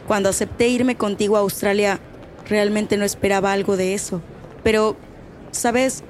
Cuando 0.08 0.30
acepté 0.30 0.68
irme 0.68 0.96
contigo 0.96 1.38
a 1.38 1.42
Australia, 1.42 2.00
realmente 2.48 2.98
no 2.98 3.06
esperaba 3.06 3.52
algo 3.52 3.78
de 3.78 3.94
eso. 3.94 4.22
Pero, 4.64 4.96
¿sabes? 5.52 6.04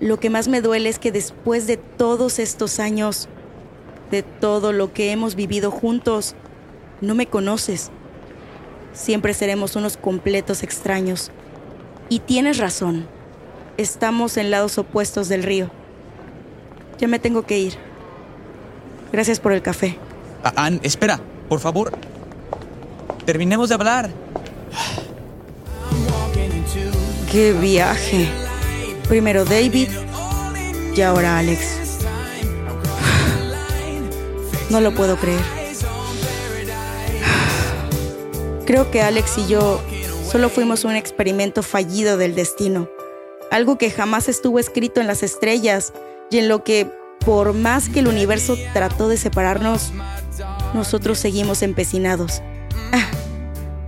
Lo 0.00 0.18
que 0.20 0.30
más 0.30 0.48
me 0.48 0.60
duele 0.60 0.88
es 0.88 0.98
que 0.98 1.12
después 1.12 1.66
de 1.66 1.76
todos 1.76 2.38
estos 2.38 2.80
años, 2.80 3.28
de 4.10 4.22
todo 4.22 4.72
lo 4.72 4.92
que 4.92 5.12
hemos 5.12 5.34
vivido 5.34 5.70
juntos, 5.70 6.34
no 7.00 7.14
me 7.14 7.26
conoces. 7.26 7.90
Siempre 8.92 9.34
seremos 9.34 9.76
unos 9.76 9.96
completos 9.96 10.62
extraños. 10.62 11.30
Y 12.08 12.20
tienes 12.20 12.58
razón. 12.58 13.06
Estamos 13.76 14.36
en 14.36 14.50
lados 14.50 14.78
opuestos 14.78 15.28
del 15.28 15.42
río. 15.42 15.70
Ya 16.98 17.08
me 17.08 17.18
tengo 17.18 17.42
que 17.44 17.58
ir. 17.58 17.74
Gracias 19.12 19.40
por 19.40 19.52
el 19.52 19.62
café. 19.62 19.98
Ah, 20.42 20.52
Ann, 20.56 20.80
espera, 20.82 21.20
por 21.48 21.60
favor. 21.60 21.92
Terminemos 23.24 23.68
de 23.68 23.74
hablar. 23.74 24.10
¡Qué 27.30 27.52
viaje! 27.52 28.28
Primero 29.08 29.44
David 29.44 29.88
y 30.94 31.00
ahora 31.02 31.38
Alex. 31.38 31.85
No 34.70 34.80
lo 34.80 34.94
puedo 34.94 35.16
creer. 35.16 35.40
Creo 38.66 38.90
que 38.90 39.00
Alex 39.00 39.38
y 39.38 39.46
yo 39.46 39.80
solo 40.28 40.48
fuimos 40.48 40.84
un 40.84 40.96
experimento 40.96 41.62
fallido 41.62 42.16
del 42.16 42.34
destino. 42.34 42.88
Algo 43.52 43.78
que 43.78 43.92
jamás 43.92 44.28
estuvo 44.28 44.58
escrito 44.58 45.00
en 45.00 45.06
las 45.06 45.22
estrellas 45.22 45.92
y 46.30 46.38
en 46.38 46.48
lo 46.48 46.64
que, 46.64 46.90
por 47.24 47.52
más 47.52 47.88
que 47.88 48.00
el 48.00 48.08
universo 48.08 48.56
trató 48.72 49.08
de 49.08 49.18
separarnos, 49.18 49.92
nosotros 50.74 51.18
seguimos 51.20 51.62
empecinados. 51.62 52.42
Ah, 52.92 53.06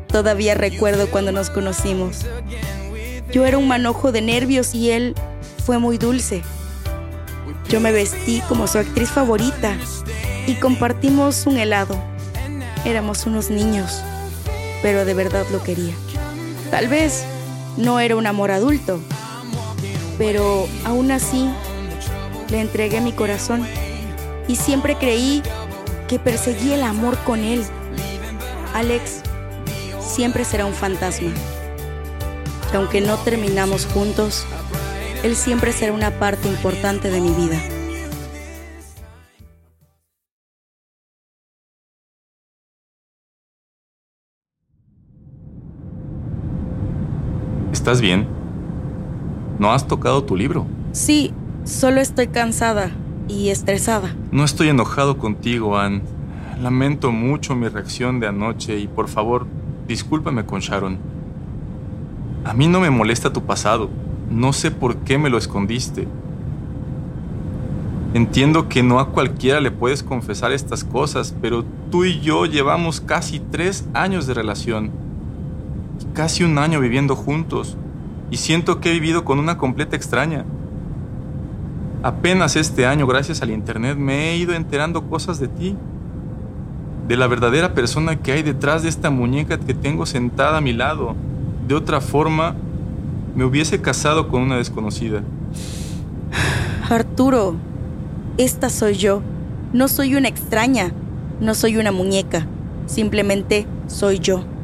todavía 0.06 0.54
recuerdo 0.54 1.10
cuando 1.10 1.32
nos 1.32 1.50
conocimos. 1.50 2.24
Yo 3.32 3.44
era 3.46 3.58
un 3.58 3.66
manojo 3.66 4.12
de 4.12 4.22
nervios 4.22 4.76
y 4.76 4.92
él 4.92 5.16
fue 5.66 5.78
muy 5.78 5.98
dulce. 5.98 6.42
Yo 7.68 7.80
me 7.80 7.90
vestí 7.90 8.40
como 8.48 8.68
su 8.68 8.78
actriz 8.78 9.10
favorita 9.10 9.76
y 10.48 10.54
compartimos 10.54 11.46
un 11.46 11.58
helado. 11.58 11.94
Éramos 12.87 13.26
unos 13.26 13.50
niños, 13.50 14.00
pero 14.80 15.04
de 15.04 15.12
verdad 15.12 15.44
lo 15.52 15.62
quería. 15.62 15.94
Tal 16.70 16.88
vez 16.88 17.24
no 17.76 18.00
era 18.00 18.16
un 18.16 18.26
amor 18.26 18.50
adulto, 18.50 18.98
pero 20.16 20.66
aún 20.87 21.11
así 21.11 21.50
le 22.50 22.62
entregué 22.62 23.02
mi 23.02 23.12
corazón 23.12 23.66
y 24.48 24.56
siempre 24.56 24.96
creí 24.96 25.42
que 26.08 26.18
perseguí 26.18 26.72
el 26.72 26.82
amor 26.82 27.18
con 27.24 27.40
él. 27.40 27.62
Alex 28.74 29.20
siempre 30.00 30.46
será 30.46 30.64
un 30.64 30.74
fantasma. 30.74 31.30
Que 32.70 32.78
aunque 32.78 33.02
no 33.02 33.16
terminamos 33.18 33.84
juntos, 33.84 34.46
él 35.22 35.37
siempre 35.37 35.72
será 35.72 35.92
una 35.92 36.11
parte 36.18 36.48
importante 36.48 37.11
de 37.11 37.20
mi 37.20 37.32
vida. 37.32 37.61
¿Estás 47.88 48.03
bien? 48.03 48.27
¿No 49.59 49.72
has 49.72 49.88
tocado 49.88 50.22
tu 50.22 50.37
libro? 50.37 50.66
Sí, 50.92 51.33
solo 51.64 52.03
estoy 52.03 52.27
cansada 52.27 52.90
y 53.29 53.48
estresada. 53.48 54.14
No 54.31 54.44
estoy 54.44 54.68
enojado 54.68 55.16
contigo, 55.16 55.79
Ann. 55.79 56.03
Lamento 56.61 57.12
mucho 57.12 57.57
mi 57.57 57.66
reacción 57.66 58.20
de 58.20 58.27
anoche 58.27 58.79
y 58.79 58.88
por 58.88 59.09
favor, 59.09 59.46
discúlpame 59.87 60.44
con 60.44 60.61
Sharon. 60.61 60.98
A 62.44 62.53
mí 62.53 62.68
no 62.68 62.81
me 62.81 62.90
molesta 62.90 63.33
tu 63.33 63.44
pasado. 63.44 63.88
No 64.31 64.53
sé 64.53 64.70
por 64.70 64.96
qué 64.98 65.16
me 65.16 65.31
lo 65.31 65.38
escondiste. 65.38 66.07
Entiendo 68.12 68.68
que 68.68 68.83
no 68.83 69.01
a 69.01 69.12
cualquiera 69.12 69.62
le 69.62 69.70
puedes 69.70 70.03
confesar 70.03 70.53
estas 70.53 70.85
cosas, 70.85 71.35
pero 71.40 71.64
tú 71.90 72.05
y 72.05 72.20
yo 72.20 72.44
llevamos 72.44 73.01
casi 73.01 73.40
tres 73.40 73.88
años 73.94 74.27
de 74.27 74.35
relación. 74.35 75.08
Casi 76.18 76.42
un 76.42 76.59
año 76.59 76.81
viviendo 76.81 77.14
juntos. 77.14 77.76
Y 78.33 78.38
siento 78.38 78.81
que 78.81 78.90
he 78.90 78.94
vivido 78.94 79.24
con 79.24 79.38
una 79.38 79.57
completa 79.57 79.94
extraña. 79.94 80.44
Apenas 82.02 82.57
este 82.57 82.87
año, 82.87 83.07
gracias 83.07 83.40
al 83.40 83.50
Internet, 83.50 83.96
me 83.96 84.31
he 84.31 84.37
ido 84.37 84.52
enterando 84.52 85.09
cosas 85.09 85.38
de 85.38 85.46
ti. 85.46 85.76
De 87.07 87.16
la 87.16 87.28
verdadera 87.28 87.72
persona 87.72 88.16
que 88.16 88.33
hay 88.33 88.42
detrás 88.42 88.83
de 88.83 88.88
esta 88.88 89.11
muñeca 89.11 89.61
que 89.61 89.74
tengo 89.74 90.07
sentada 90.07 90.59
a 90.59 90.61
mi 90.61 90.72
lado. 90.72 91.14
De 91.68 91.76
otra 91.76 92.00
forma, 92.00 92.57
me 93.37 93.44
hubiese 93.44 93.81
casado 93.81 94.26
con 94.26 94.42
una 94.42 94.57
desconocida. 94.57 95.22
Arturo, 96.90 97.54
esta 98.38 98.70
soy 98.70 98.94
yo. 98.94 99.22
No 99.72 99.87
soy 99.87 100.16
una 100.16 100.26
extraña. 100.26 100.90
No 101.40 101.54
soy 101.54 101.76
una 101.76 101.92
muñeca. 101.92 102.44
Simplemente 102.87 103.68
soy 103.87 104.18
yo. 104.18 104.58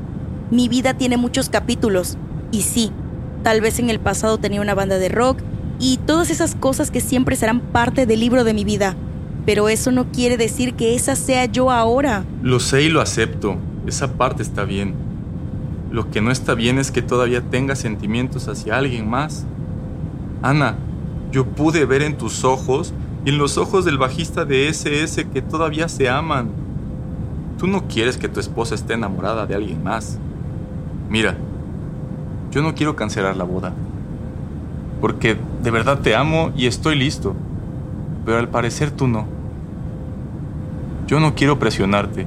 Mi 0.51 0.69
vida 0.69 0.95
tiene 0.95 1.17
muchos 1.17 1.49
capítulos. 1.49 2.17
Y 2.53 2.63
sí, 2.63 2.93
tal 3.43 3.61
vez 3.61 3.79
en 3.79 3.91
el 3.91 4.01
pasado 4.01 4.39
tenía 4.39 4.61
una 4.61 4.75
banda 4.75 4.99
de 4.99 5.09
rock 5.09 5.41
y 5.79 5.99
todas 5.99 6.31
esas 6.31 6.55
cosas 6.55 6.91
que 6.91 7.01
siempre 7.01 7.37
serán 7.37 7.61
parte 7.61 8.07
del 8.07 8.21
libro 8.21 8.45
de 8.45 8.55
mi 8.55 8.65
vida. 8.65 8.95
Pero 9.47 9.69
eso 9.69 9.91
no 9.91 10.11
quiere 10.11 10.37
decir 10.37 10.75
que 10.75 10.95
esa 10.95 11.17
sea 11.17 11.47
yo 11.47 11.71
ahora. 11.71 12.25
Lo 12.43 12.61
sé 12.61 12.83
y 12.83 12.89
lo 12.89 13.01
acepto. 13.01 13.57
Esa 13.87 14.15
parte 14.15 14.43
está 14.43 14.65
bien. 14.65 14.95
Lo 15.91 16.11
que 16.11 16.21
no 16.21 16.31
está 16.31 16.55
bien 16.55 16.79
es 16.79 16.91
que 16.91 17.03
todavía 17.03 17.43
tengas 17.43 17.81
sentimientos 17.81 18.49
hacia 18.49 18.79
alguien 18.79 19.09
más. 19.09 19.45
Ana, 20.43 20.77
yo 21.31 21.47
pude 21.47 21.85
ver 21.85 22.03
en 22.03 22.17
tus 22.17 22.45
ojos 22.45 22.95
y 23.25 23.31
en 23.31 23.39
los 23.39 23.59
ojos 23.59 23.85
del 23.85 23.99
bajista 23.99 24.45
de 24.45 24.69
SS 24.69 25.27
que 25.27 25.43
todavía 25.43 25.89
se 25.89 26.09
aman. 26.09 26.51
Tú 27.59 27.67
no 27.67 27.87
quieres 27.87 28.17
que 28.17 28.29
tu 28.29 28.41
esposa 28.41 28.75
esté 28.75 28.95
enamorada 28.95 29.47
de 29.47 29.55
alguien 29.55 29.83
más. 29.83 30.19
Mira, 31.09 31.37
yo 32.51 32.63
no 32.63 32.75
quiero 32.75 32.97
cancelar 32.97 33.37
la 33.37 33.45
boda. 33.45 33.73
Porque 35.01 35.37
de 35.63 35.71
verdad 35.71 36.01
te 36.01 36.15
amo 36.15 36.51
y 36.57 36.67
estoy 36.67 36.97
listo. 36.97 37.35
Pero 38.25 38.39
al 38.39 38.49
parecer 38.49 38.91
tú 38.91 39.07
no. 39.07 39.27
Yo 41.07 41.21
no 41.21 41.35
quiero 41.35 41.59
presionarte. 41.59 42.27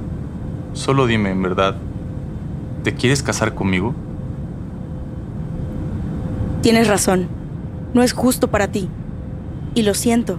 Solo 0.74 1.06
dime, 1.06 1.30
en 1.30 1.42
verdad, 1.42 1.76
¿te 2.84 2.94
quieres 2.94 3.22
casar 3.22 3.54
conmigo? 3.54 3.94
Tienes 6.62 6.88
razón. 6.88 7.26
No 7.94 8.02
es 8.02 8.12
justo 8.12 8.48
para 8.48 8.68
ti. 8.68 8.88
Y 9.74 9.82
lo 9.82 9.94
siento. 9.94 10.38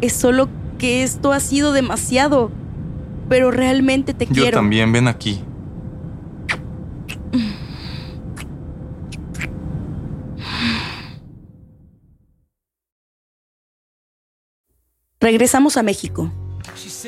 Es 0.00 0.12
solo 0.12 0.48
que 0.78 1.02
esto 1.02 1.32
ha 1.32 1.40
sido 1.40 1.72
demasiado. 1.72 2.50
Pero 3.28 3.50
realmente 3.50 4.12
te 4.14 4.26
Yo 4.26 4.32
quiero. 4.42 4.58
también, 4.58 4.92
ven 4.92 5.08
aquí. 5.08 5.40
Regresamos 15.30 15.76
a 15.76 15.84
México 15.84 16.28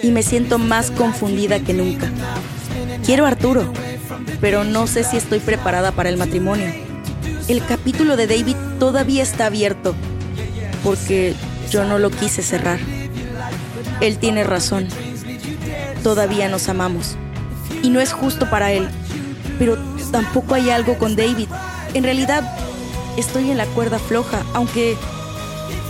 y 0.01 0.13
me 0.13 0.23
siento 0.23 0.57
más 0.57 0.93
confundida 0.93 1.59
que 1.59 1.75
nunca. 1.75 2.09
Quiero 3.05 3.25
a 3.25 3.29
Arturo, 3.31 3.73
pero 4.41 4.63
no 4.63 4.87
sé 4.87 5.03
si 5.03 5.17
estoy 5.17 5.41
preparada 5.41 5.91
para 5.91 6.09
el 6.09 6.17
matrimonio. 6.17 6.73
El 7.49 7.67
capítulo 7.67 8.17
de 8.17 8.29
David 8.29 8.55
todavía 8.79 9.25
está 9.25 9.47
abierto 9.47 9.97
porque 10.85 11.35
yo 11.69 11.83
no 11.83 11.99
lo 11.99 12.11
quise 12.11 12.43
cerrar. 12.43 12.79
Él 14.01 14.19
tiene 14.19 14.45
razón. 14.45 14.87
Todavía 16.05 16.49
nos 16.49 16.69
amamos. 16.69 17.17
Y 17.83 17.91
no 17.91 17.99
es 17.99 18.13
justo 18.13 18.49
para 18.49 18.71
él. 18.71 18.89
Pero 19.59 19.77
tampoco 20.13 20.55
hay 20.55 20.71
algo 20.71 20.97
con 20.97 21.17
David. 21.17 21.49
En 21.93 22.05
realidad, 22.05 22.57
estoy 23.17 23.51
en 23.51 23.59
la 23.59 23.67
cuerda 23.67 23.99
floja, 23.99 24.45
aunque 24.55 24.97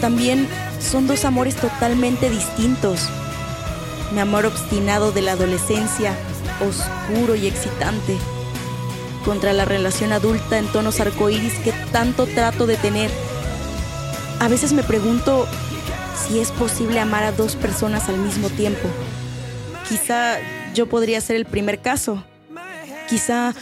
también 0.00 0.48
son 0.82 1.06
dos 1.06 1.24
amores 1.24 1.56
totalmente 1.56 2.28
distintos. 2.28 3.08
Mi 4.12 4.20
amor 4.20 4.46
obstinado 4.46 5.12
de 5.12 5.22
la 5.22 5.32
adolescencia, 5.32 6.14
oscuro 6.60 7.34
y 7.34 7.46
excitante, 7.46 8.16
contra 9.24 9.52
la 9.52 9.64
relación 9.64 10.12
adulta 10.12 10.58
en 10.58 10.66
tonos 10.66 11.00
arcoíris 11.00 11.54
que 11.60 11.72
tanto 11.92 12.26
trato 12.26 12.66
de 12.66 12.76
tener. 12.76 13.10
A 14.40 14.48
veces 14.48 14.72
me 14.72 14.82
pregunto 14.82 15.46
si 16.26 16.40
es 16.40 16.50
posible 16.50 17.00
amar 17.00 17.24
a 17.24 17.32
dos 17.32 17.56
personas 17.56 18.08
al 18.08 18.18
mismo 18.18 18.50
tiempo. 18.50 18.88
Quizá 19.88 20.36
yo 20.74 20.88
podría 20.88 21.20
ser 21.20 21.36
el 21.36 21.44
primer 21.44 21.80
caso. 21.80 22.24
Quizá 23.08 23.54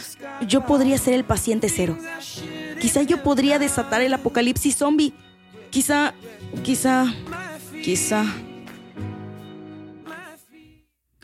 yo 0.47 0.65
podría 0.65 0.97
ser 0.97 1.13
el 1.13 1.23
paciente 1.23 1.69
cero. 1.69 1.97
Quizá 2.79 3.03
yo 3.03 3.21
podría 3.21 3.59
desatar 3.59 4.01
el 4.01 4.13
apocalipsis 4.13 4.75
zombie. 4.75 5.13
Quizá, 5.71 6.13
quizá, 6.63 7.05
quizá. 7.81 8.25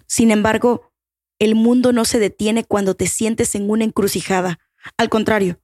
Sin 0.08 0.32
embargo, 0.32 0.94
el 1.38 1.54
mundo 1.54 1.92
no 1.92 2.06
se 2.06 2.18
detiene 2.18 2.64
cuando 2.64 2.96
te 2.96 3.08
sientes 3.08 3.56
en 3.56 3.70
una 3.70 3.84
encrucijada. 3.84 4.58
Al 4.98 5.10
contrario, 5.10 5.60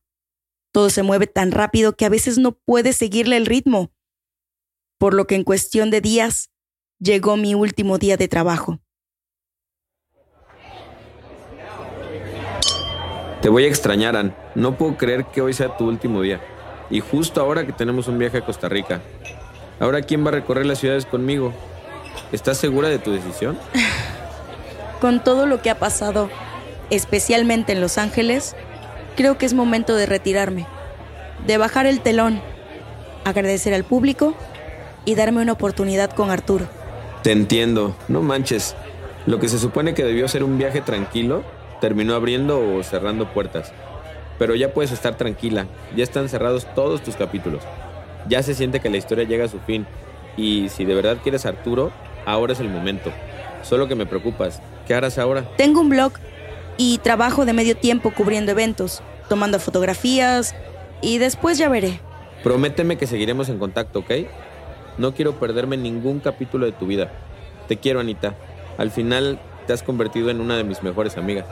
todo 0.74 0.90
se 0.90 1.02
mueve 1.02 1.28
tan 1.28 1.52
rápido 1.52 1.96
que 1.96 2.04
a 2.04 2.10
veces 2.10 2.38
no 2.38 2.52
puedes 2.52 2.98
seguirle 2.98 3.38
el 3.38 3.46
ritmo. 3.46 3.94
Por 4.98 5.14
lo 5.14 5.28
que 5.28 5.36
en 5.36 5.46
cuestión 5.46 5.90
de 5.90 6.02
días 6.02 6.52
llegó 7.00 7.38
mi 7.38 7.56
último 7.56 7.98
día 7.98 8.18
de 8.18 8.28
trabajo. 8.28 8.82
Te 13.42 13.48
voy 13.48 13.64
a 13.64 13.68
extrañar, 13.68 14.18
Ann. 14.18 14.36
No 14.56 14.78
puedo 14.78 14.98
creer 14.98 15.26
que 15.28 15.42
hoy 15.42 15.54
sea 15.54 15.78
tu 15.78 15.88
último 15.88 16.22
día. 16.22 16.42
Y 16.90 17.00
justo 17.00 17.42
ahora 17.42 17.66
que 17.66 17.74
tenemos 17.74 18.08
un 18.08 18.18
viaje 18.18 18.38
a 18.38 18.46
Costa 18.46 18.70
Rica. 18.70 19.02
Ahora, 19.80 20.02
¿quién 20.02 20.24
va 20.24 20.30
a 20.30 20.34
recorrer 20.34 20.66
las 20.66 20.80
ciudades 20.80 21.06
conmigo? 21.06 21.54
¿Estás 22.32 22.58
segura 22.58 22.90
de 22.90 23.00
tu 23.00 23.12
decisión? 23.12 23.58
Con 25.02 25.24
todo 25.24 25.46
lo 25.46 25.62
que 25.62 25.70
ha 25.70 25.80
pasado, 25.80 26.30
especialmente 26.90 27.74
en 27.74 27.82
Los 27.82 27.98
Ángeles, 27.98 28.56
creo 29.16 29.38
que 29.38 29.46
es 29.46 29.54
momento 29.54 29.96
de 29.96 30.06
retirarme, 30.06 30.66
de 31.46 31.58
bajar 31.58 31.86
el 31.86 32.02
telón, 32.02 32.42
agradecer 33.26 33.74
al 33.74 33.84
público 33.84 34.36
y 35.06 35.16
darme 35.16 35.42
una 35.42 35.54
oportunidad 35.54 36.12
con 36.12 36.32
Arturo. 36.32 36.66
Te 37.24 37.32
entiendo, 37.32 37.96
no 38.08 38.22
manches. 38.22 38.76
Lo 39.26 39.40
que 39.40 39.48
se 39.48 39.60
supone 39.60 39.94
que 39.94 40.04
debió 40.04 40.28
ser 40.28 40.44
un 40.44 40.58
viaje 40.58 40.82
tranquilo, 40.82 41.44
terminó 41.80 42.16
abriendo 42.16 42.60
o 42.60 42.84
cerrando 42.84 43.32
puertas. 43.34 43.74
Pero 44.40 44.56
ya 44.56 44.74
puedes 44.74 44.92
estar 44.92 45.16
tranquila, 45.16 45.68
ya 45.96 46.04
están 46.04 46.30
cerrados 46.30 46.68
todos 46.74 47.04
tus 47.04 47.16
capítulos. 47.16 47.62
Ya 48.28 48.42
se 48.42 48.56
siente 48.56 48.80
que 48.80 48.90
la 48.90 48.98
historia 48.98 49.26
llega 49.26 49.46
a 49.46 49.50
su 49.50 49.60
fin. 49.60 49.86
Y 50.38 50.70
si 50.70 50.86
de 50.86 50.96
verdad 50.96 51.18
quieres 51.22 51.46
a 51.46 51.50
Arturo, 51.50 51.92
ahora 52.26 52.54
es 52.54 52.60
el 52.60 52.70
momento. 52.70 53.12
Solo 53.62 53.88
que 53.88 53.96
me 53.96 54.06
preocupas, 54.06 54.62
¿qué 54.88 54.94
harás 54.94 55.18
ahora? 55.18 55.44
Tengo 55.58 55.82
un 55.82 55.90
blog 55.90 56.14
y 56.78 56.98
trabajo 57.00 57.46
de 57.46 57.54
medio 57.54 57.78
tiempo 57.78 58.12
cubriendo 58.12 58.52
eventos, 58.52 59.04
tomando 59.30 59.60
fotografías 59.60 60.56
y 61.02 61.18
después 61.18 61.58
ya 61.58 61.70
veré. 61.70 62.00
Prométeme 62.44 62.98
que 62.98 63.08
seguiremos 63.08 63.50
en 63.50 63.60
contacto, 63.60 64.00
¿ok? 64.00 64.12
No 64.98 65.14
quiero 65.14 65.40
perderme 65.40 65.78
ningún 65.78 66.20
capítulo 66.20 66.66
de 66.66 66.72
tu 66.72 66.88
vida. 66.88 67.12
Te 67.68 67.78
quiero, 67.78 68.00
Anita. 68.00 68.36
Al 68.78 68.92
final 68.92 69.40
te 69.66 69.74
has 69.74 69.84
convertido 69.84 70.30
en 70.30 70.42
una 70.42 70.58
de 70.58 70.64
mis 70.64 70.84
mejores 70.84 71.18
amigas. 71.18 71.46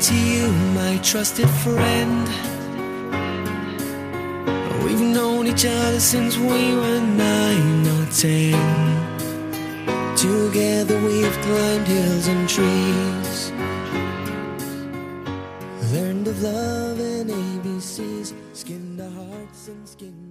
To 0.00 0.14
you, 0.14 0.48
my 0.74 0.96
trusted 0.98 1.48
friend. 1.48 2.28
We've 4.84 5.00
known 5.00 5.48
each 5.48 5.64
other 5.66 5.98
since 5.98 6.36
we 6.36 6.74
were 6.76 7.00
nine 7.00 7.86
or 7.86 8.06
ten. 8.12 8.54
Together 10.16 10.96
we've 11.02 11.38
climbed 11.42 11.86
hills 11.88 12.28
and 12.28 12.48
trees. 12.48 13.50
Learned 15.92 16.28
of 16.28 16.42
love 16.42 17.00
and 17.00 17.30
ABCs, 17.30 18.34
skinned 18.52 19.00
our 19.00 19.10
hearts 19.10 19.66
and 19.66 19.88
skinned 19.88 20.27